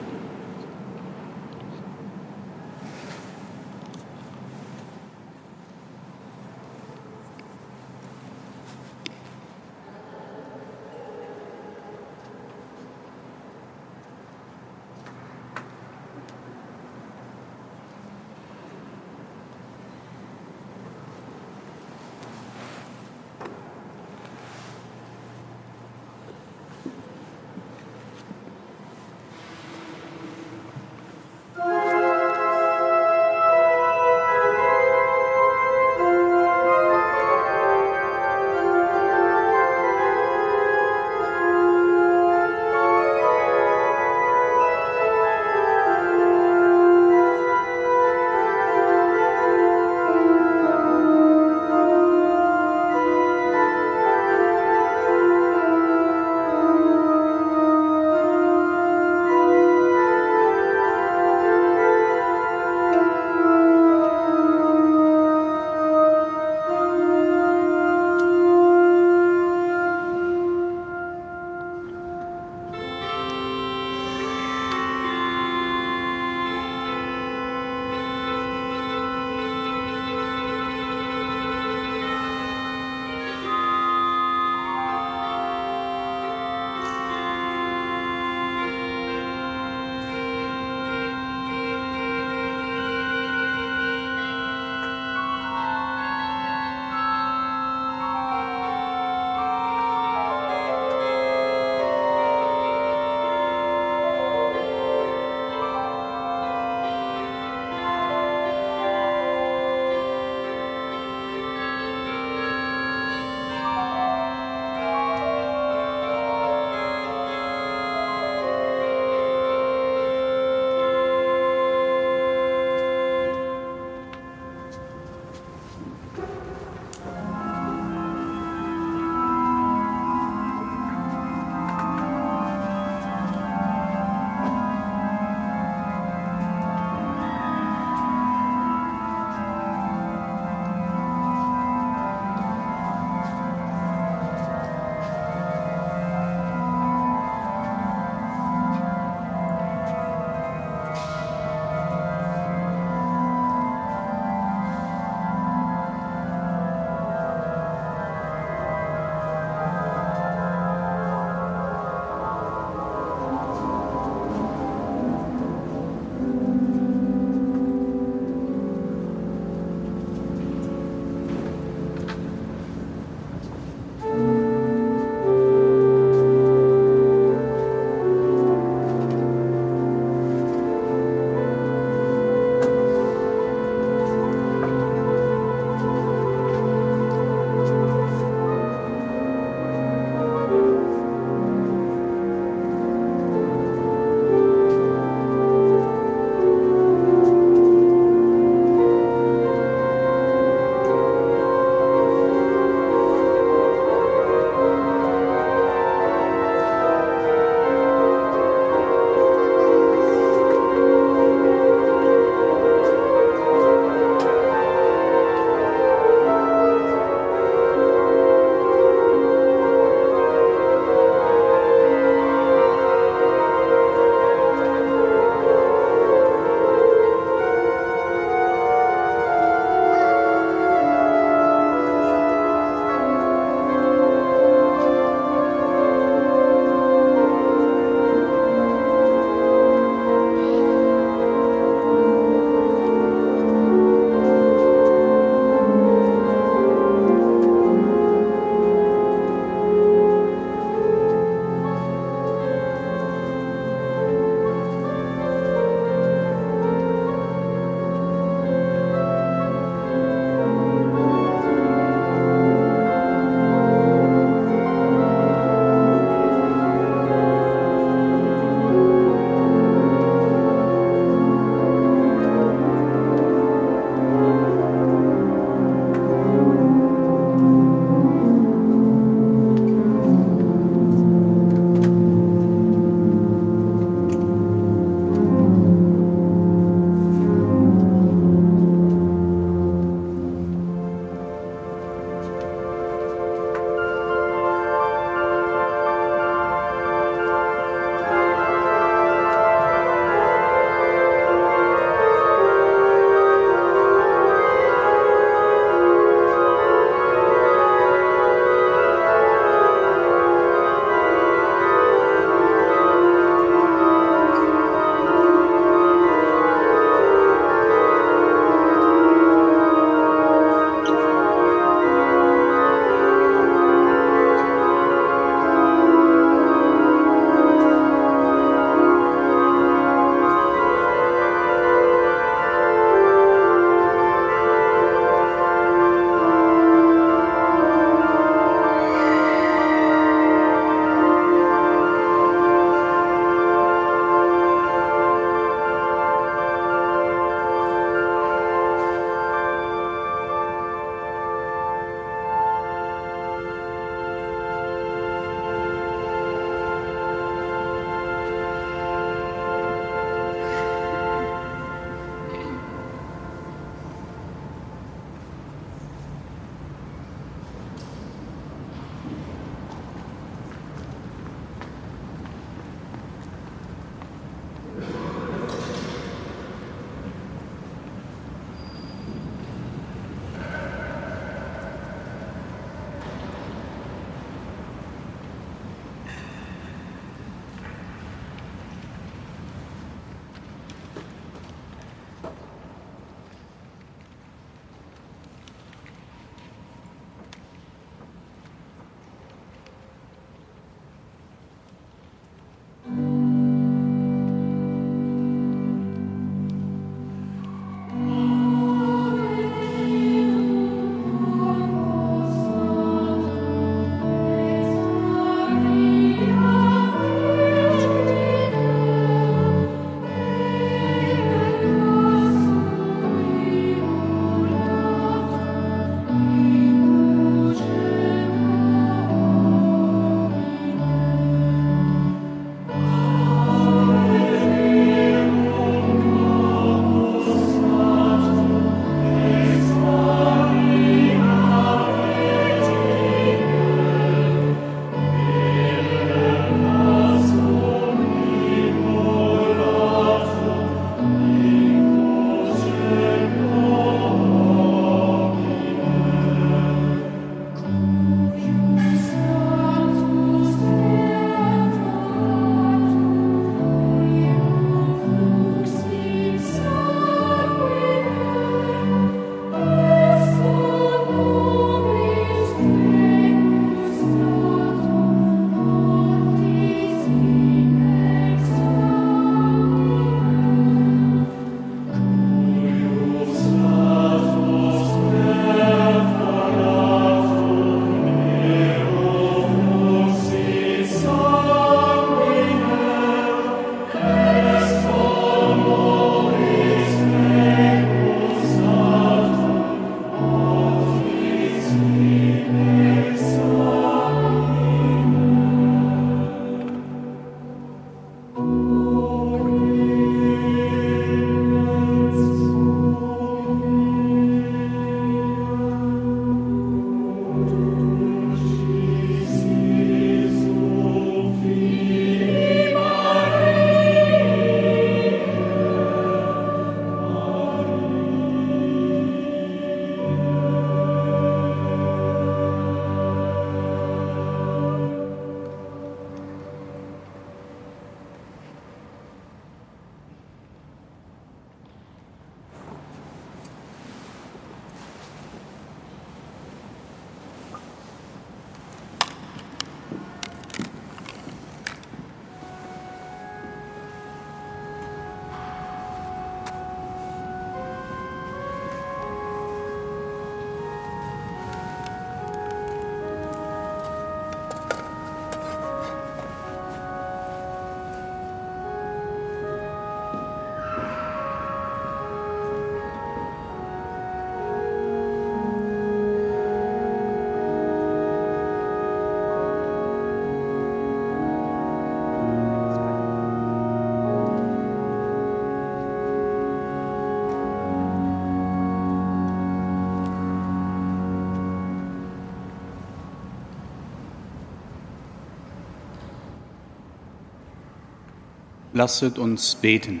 Lasset 598.82 599.16
uns 599.16 599.54
beten. 599.54 600.00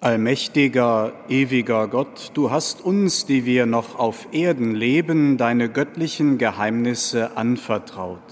Allmächtiger, 0.00 1.12
ewiger 1.28 1.88
Gott, 1.88 2.30
du 2.32 2.50
hast 2.50 2.82
uns, 2.82 3.26
die 3.26 3.44
wir 3.44 3.66
noch 3.66 3.98
auf 3.98 4.28
Erden 4.32 4.74
leben, 4.74 5.36
deine 5.36 5.68
göttlichen 5.68 6.38
Geheimnisse 6.38 7.36
anvertraut. 7.36 8.22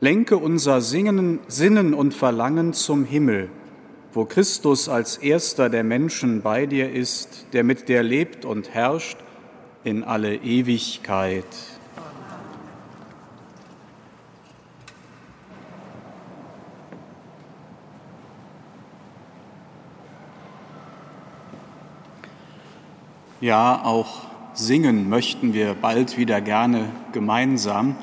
Lenke 0.00 0.36
unser 0.36 0.82
Singen, 0.82 1.38
Sinnen 1.48 1.94
und 1.94 2.12
Verlangen 2.12 2.74
zum 2.74 3.06
Himmel, 3.06 3.48
wo 4.12 4.26
Christus 4.26 4.90
als 4.90 5.16
erster 5.16 5.70
der 5.70 5.84
Menschen 5.84 6.42
bei 6.42 6.66
dir 6.66 6.92
ist, 6.92 7.46
der 7.54 7.64
mit 7.64 7.88
dir 7.88 8.02
lebt 8.02 8.44
und 8.44 8.74
herrscht 8.74 9.16
in 9.84 10.04
alle 10.04 10.36
Ewigkeit. 10.36 11.46
Ja, 23.42 23.80
auch 23.84 24.18
singen 24.52 25.08
möchten 25.08 25.54
wir 25.54 25.72
bald 25.72 26.18
wieder 26.18 26.42
gerne 26.42 26.90
gemeinsam. 27.12 27.96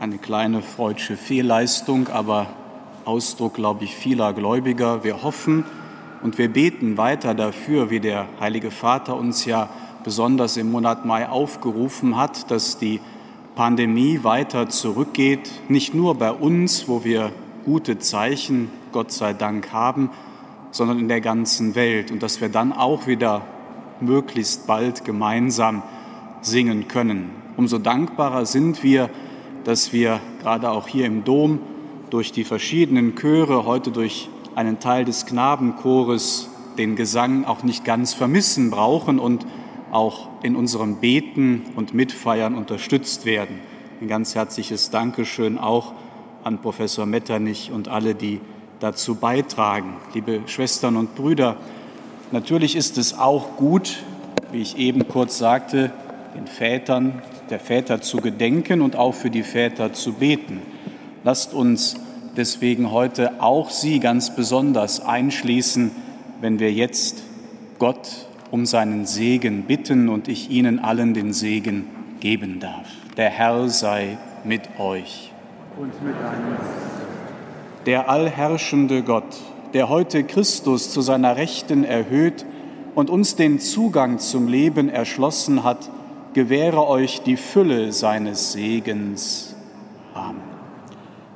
Eine 0.00 0.18
kleine 0.18 0.62
freudsche 0.62 1.16
Fehlleistung, 1.16 2.08
aber 2.08 2.48
Ausdruck, 3.04 3.54
glaube 3.54 3.84
ich, 3.84 3.94
vieler 3.94 4.32
Gläubiger. 4.32 5.04
Wir 5.04 5.22
hoffen 5.22 5.64
und 6.24 6.38
wir 6.38 6.52
beten 6.52 6.96
weiter 6.96 7.34
dafür, 7.34 7.90
wie 7.90 8.00
der 8.00 8.26
Heilige 8.40 8.72
Vater 8.72 9.14
uns 9.14 9.44
ja 9.44 9.68
besonders 10.02 10.56
im 10.56 10.72
Monat 10.72 11.04
Mai 11.04 11.28
aufgerufen 11.28 12.16
hat, 12.16 12.50
dass 12.50 12.76
die 12.76 12.98
Pandemie 13.54 14.24
weiter 14.24 14.68
zurückgeht, 14.70 15.52
nicht 15.68 15.94
nur 15.94 16.16
bei 16.16 16.32
uns, 16.32 16.88
wo 16.88 17.04
wir 17.04 17.30
gute 17.64 18.00
Zeichen, 18.00 18.70
Gott 18.90 19.12
sei 19.12 19.34
Dank, 19.34 19.72
haben, 19.72 20.10
sondern 20.72 20.98
in 20.98 21.06
der 21.06 21.20
ganzen 21.20 21.76
Welt 21.76 22.10
und 22.10 22.24
dass 22.24 22.40
wir 22.40 22.48
dann 22.48 22.72
auch 22.72 23.06
wieder 23.06 23.42
möglichst 24.04 24.66
bald 24.66 25.04
gemeinsam 25.04 25.82
singen 26.40 26.88
können. 26.88 27.30
Umso 27.56 27.78
dankbarer 27.78 28.46
sind 28.46 28.82
wir, 28.82 29.10
dass 29.64 29.92
wir 29.92 30.20
gerade 30.40 30.70
auch 30.70 30.88
hier 30.88 31.06
im 31.06 31.24
Dom 31.24 31.60
durch 32.10 32.32
die 32.32 32.44
verschiedenen 32.44 33.14
Chöre, 33.16 33.64
heute 33.64 33.90
durch 33.90 34.28
einen 34.54 34.78
Teil 34.78 35.04
des 35.04 35.26
Knabenchores, 35.26 36.48
den 36.78 36.96
Gesang 36.96 37.44
auch 37.44 37.62
nicht 37.62 37.84
ganz 37.84 38.14
vermissen 38.14 38.70
brauchen 38.70 39.18
und 39.18 39.46
auch 39.90 40.28
in 40.42 40.56
unserem 40.56 40.96
Beten 40.96 41.62
und 41.76 41.94
Mitfeiern 41.94 42.54
unterstützt 42.54 43.24
werden. 43.24 43.60
Ein 44.00 44.08
ganz 44.08 44.34
herzliches 44.34 44.90
Dankeschön 44.90 45.56
auch 45.56 45.92
an 46.42 46.60
Professor 46.60 47.06
Metternich 47.06 47.70
und 47.72 47.88
alle, 47.88 48.14
die 48.14 48.40
dazu 48.80 49.14
beitragen. 49.14 49.94
Liebe 50.12 50.40
Schwestern 50.46 50.96
und 50.96 51.14
Brüder, 51.14 51.56
Natürlich 52.32 52.76
ist 52.76 52.98
es 52.98 53.18
auch 53.18 53.56
gut, 53.56 54.02
wie 54.52 54.62
ich 54.62 54.78
eben 54.78 55.08
kurz 55.08 55.38
sagte, 55.38 55.92
den 56.34 56.46
Vätern, 56.46 57.22
der 57.50 57.60
Väter 57.60 58.00
zu 58.00 58.18
gedenken 58.18 58.80
und 58.80 58.96
auch 58.96 59.12
für 59.12 59.30
die 59.30 59.42
Väter 59.42 59.92
zu 59.92 60.14
beten. 60.14 60.62
Lasst 61.22 61.54
uns 61.54 61.96
deswegen 62.36 62.90
heute 62.90 63.40
auch 63.42 63.70
Sie 63.70 64.00
ganz 64.00 64.34
besonders 64.34 65.00
einschließen, 65.00 65.90
wenn 66.40 66.58
wir 66.58 66.72
jetzt 66.72 67.22
Gott 67.78 68.26
um 68.50 68.66
seinen 68.66 69.06
Segen 69.06 69.62
bitten 69.62 70.08
und 70.08 70.28
ich 70.28 70.50
Ihnen 70.50 70.78
allen 70.78 71.14
den 71.14 71.32
Segen 71.32 71.86
geben 72.20 72.60
darf. 72.60 72.86
Der 73.16 73.30
Herr 73.30 73.68
sei 73.68 74.18
mit 74.44 74.62
euch. 74.78 75.32
Und 75.76 76.02
mit 76.04 76.14
deinem 76.14 76.56
Der 77.86 78.08
allherrschende 78.08 79.02
Gott, 79.02 79.36
der 79.74 79.88
heute 79.88 80.22
Christus 80.22 80.92
zu 80.92 81.00
seiner 81.00 81.36
Rechten 81.36 81.84
erhöht 81.84 82.46
und 82.94 83.10
uns 83.10 83.34
den 83.34 83.58
Zugang 83.58 84.20
zum 84.20 84.46
Leben 84.46 84.88
erschlossen 84.88 85.64
hat, 85.64 85.90
gewähre 86.32 86.86
euch 86.86 87.22
die 87.22 87.36
Fülle 87.36 87.92
seines 87.92 88.52
Segens. 88.52 89.56
Amen. 90.14 90.42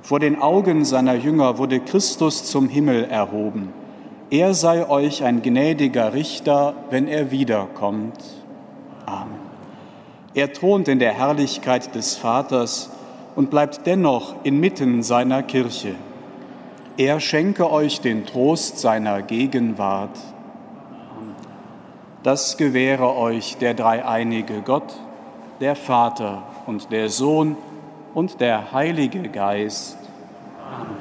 Vor 0.03 0.21
den 0.21 0.41
Augen 0.41 0.85
seiner 0.85 1.17
Jünger 1.17 1.59
wurde 1.59 1.81
Christus 1.81 2.45
zum 2.45 2.69
Himmel 2.69 3.05
erhoben. 3.05 3.73
Er 4.31 4.55
sei 4.55 4.89
euch 4.89 5.25
ein 5.25 5.43
gnädiger 5.43 6.15
Richter, 6.15 6.75
wenn 6.91 7.09
er 7.09 7.33
wiederkommt. 7.33 8.23
Amen. 9.05 9.35
Er 10.35 10.53
thront 10.53 10.87
in 10.87 11.01
der 11.01 11.13
Herrlichkeit 11.13 11.93
des 11.97 12.15
Vaters 12.15 12.91
und 13.35 13.51
bleibt 13.51 13.85
dennoch 13.85 14.37
inmitten 14.45 15.03
seiner 15.03 15.43
Kirche. 15.43 15.97
Er 16.99 17.21
schenke 17.21 17.71
euch 17.71 18.01
den 18.01 18.27
Trost 18.27 18.81
seiner 18.81 19.23
Gegenwart. 19.23 20.19
Das 22.25 22.57
gewähre 22.57 23.15
euch 23.15 23.57
der 23.57 23.75
dreieinige 23.75 24.63
Gott, 24.63 24.99
der 25.61 25.77
Vater 25.77 26.43
und 26.67 26.91
der 26.91 27.09
Sohn 27.09 27.57
und 28.15 28.41
der 28.41 28.73
Heilige 28.73 29.29
Geist. 29.29 29.97
Amen. 30.69 30.97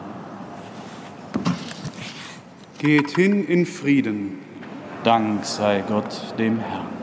Geht 2.78 3.16
hin 3.16 3.44
in 3.48 3.66
Frieden. 3.66 4.38
Dank 5.04 5.46
sei 5.46 5.84
Gott 5.88 6.36
dem 6.38 6.60
Herrn. 6.60 6.97